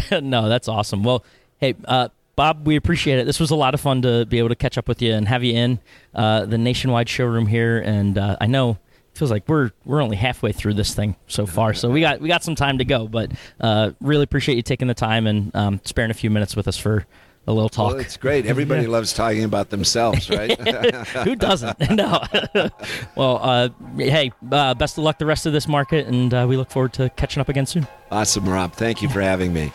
So. 0.09 0.19
no, 0.23 0.49
that's 0.49 0.67
awesome. 0.67 1.03
Well, 1.03 1.23
hey, 1.59 1.75
uh, 1.85 2.09
Bob, 2.35 2.65
we 2.65 2.75
appreciate 2.75 3.19
it. 3.19 3.27
This 3.27 3.39
was 3.39 3.51
a 3.51 3.55
lot 3.55 3.75
of 3.75 3.81
fun 3.81 4.01
to 4.01 4.25
be 4.25 4.39
able 4.39 4.49
to 4.49 4.55
catch 4.55 4.79
up 4.79 4.87
with 4.87 4.99
you 4.99 5.13
and 5.13 5.27
have 5.27 5.43
you 5.43 5.53
in 5.53 5.79
uh, 6.15 6.45
the 6.45 6.57
Nationwide 6.57 7.07
showroom 7.07 7.45
here. 7.45 7.77
And 7.77 8.17
uh, 8.17 8.37
I 8.41 8.47
know 8.47 8.71
it 8.71 8.77
feels 9.13 9.29
like 9.29 9.47
we're 9.47 9.69
we're 9.85 10.01
only 10.01 10.17
halfway 10.17 10.51
through 10.51 10.73
this 10.73 10.95
thing 10.95 11.15
so 11.27 11.45
far, 11.45 11.75
so 11.75 11.87
we 11.87 12.01
got 12.01 12.19
we 12.19 12.29
got 12.29 12.43
some 12.43 12.55
time 12.55 12.79
to 12.79 12.85
go. 12.85 13.07
But 13.07 13.31
uh, 13.59 13.91
really 14.01 14.23
appreciate 14.23 14.55
you 14.55 14.63
taking 14.63 14.87
the 14.87 14.95
time 14.95 15.27
and 15.27 15.55
um, 15.55 15.81
sparing 15.83 16.09
a 16.09 16.15
few 16.15 16.31
minutes 16.31 16.55
with 16.55 16.67
us 16.67 16.77
for 16.77 17.05
a 17.47 17.53
little 17.53 17.69
talk. 17.69 17.91
Well, 17.91 17.99
it's 17.99 18.17
great. 18.17 18.45
Everybody 18.45 18.83
yeah. 18.83 18.89
loves 18.89 19.13
talking 19.13 19.43
about 19.43 19.69
themselves, 19.69 20.29
right? 20.29 20.59
Who 21.23 21.35
doesn't? 21.35 21.79
no. 21.91 22.21
well, 23.15 23.39
uh, 23.41 23.69
hey, 23.97 24.31
uh, 24.51 24.73
best 24.73 24.97
of 24.97 25.03
luck 25.03 25.17
the 25.17 25.25
rest 25.25 25.45
of 25.45 25.53
this 25.53 25.67
market, 25.67 26.07
and 26.07 26.33
uh, 26.33 26.45
we 26.47 26.57
look 26.57 26.69
forward 26.69 26.93
to 26.93 27.09
catching 27.11 27.41
up 27.41 27.49
again 27.49 27.65
soon. 27.65 27.87
Awesome, 28.11 28.47
Rob. 28.47 28.73
Thank 28.73 29.01
you 29.01 29.09
for 29.09 29.21
having 29.21 29.53
me. 29.53 29.71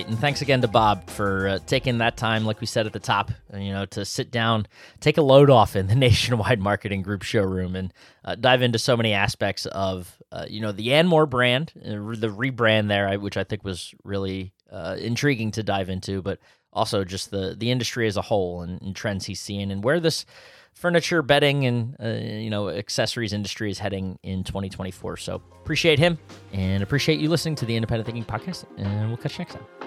Right. 0.00 0.08
And 0.08 0.18
thanks 0.18 0.40
again 0.40 0.62
to 0.62 0.68
Bob 0.68 1.10
for 1.10 1.46
uh, 1.46 1.58
taking 1.66 1.98
that 1.98 2.16
time, 2.16 2.46
like 2.46 2.62
we 2.62 2.66
said 2.66 2.86
at 2.86 2.94
the 2.94 2.98
top, 2.98 3.32
you 3.54 3.70
know, 3.70 3.84
to 3.84 4.06
sit 4.06 4.30
down, 4.30 4.66
take 5.00 5.18
a 5.18 5.22
load 5.22 5.50
off 5.50 5.76
in 5.76 5.88
the 5.88 5.94
Nationwide 6.06 6.58
Marketing 6.58 7.02
Group 7.02 7.22
showroom 7.22 7.76
and 7.76 7.92
uh, 8.24 8.34
dive 8.34 8.62
into 8.62 8.78
so 8.78 8.96
many 8.96 9.12
aspects 9.12 9.66
of, 9.66 10.16
uh, 10.32 10.46
you 10.48 10.62
know, 10.62 10.72
the 10.72 10.88
Andmore 10.88 11.28
brand, 11.28 11.74
uh, 11.84 11.90
the 12.18 12.34
rebrand 12.34 12.88
there, 12.88 13.20
which 13.20 13.36
I 13.36 13.44
think 13.44 13.62
was 13.62 13.94
really 14.02 14.54
uh, 14.70 14.96
intriguing 14.98 15.50
to 15.50 15.62
dive 15.62 15.90
into, 15.90 16.22
but 16.22 16.38
also 16.72 17.04
just 17.04 17.30
the, 17.30 17.54
the 17.58 17.70
industry 17.70 18.06
as 18.06 18.16
a 18.16 18.22
whole 18.22 18.62
and, 18.62 18.80
and 18.80 18.96
trends 18.96 19.26
he's 19.26 19.40
seeing 19.40 19.70
and 19.70 19.84
where 19.84 20.00
this 20.00 20.24
furniture, 20.72 21.22
bedding, 21.22 21.66
and 21.66 21.96
uh, 22.02 22.08
you 22.08 22.50
know 22.50 22.68
accessories 22.68 23.32
industry 23.32 23.70
is 23.70 23.78
heading 23.78 24.18
in 24.22 24.44
2024. 24.44 25.18
So 25.18 25.42
appreciate 25.60 25.98
him 25.98 26.18
and 26.52 26.82
appreciate 26.82 27.20
you 27.20 27.28
listening 27.28 27.54
to 27.56 27.66
the 27.66 27.76
Independent 27.76 28.06
Thinking 28.06 28.24
podcast, 28.24 28.64
and 28.78 29.08
we'll 29.08 29.16
catch 29.16 29.34
you 29.34 29.44
next 29.44 29.54
time. 29.54 29.79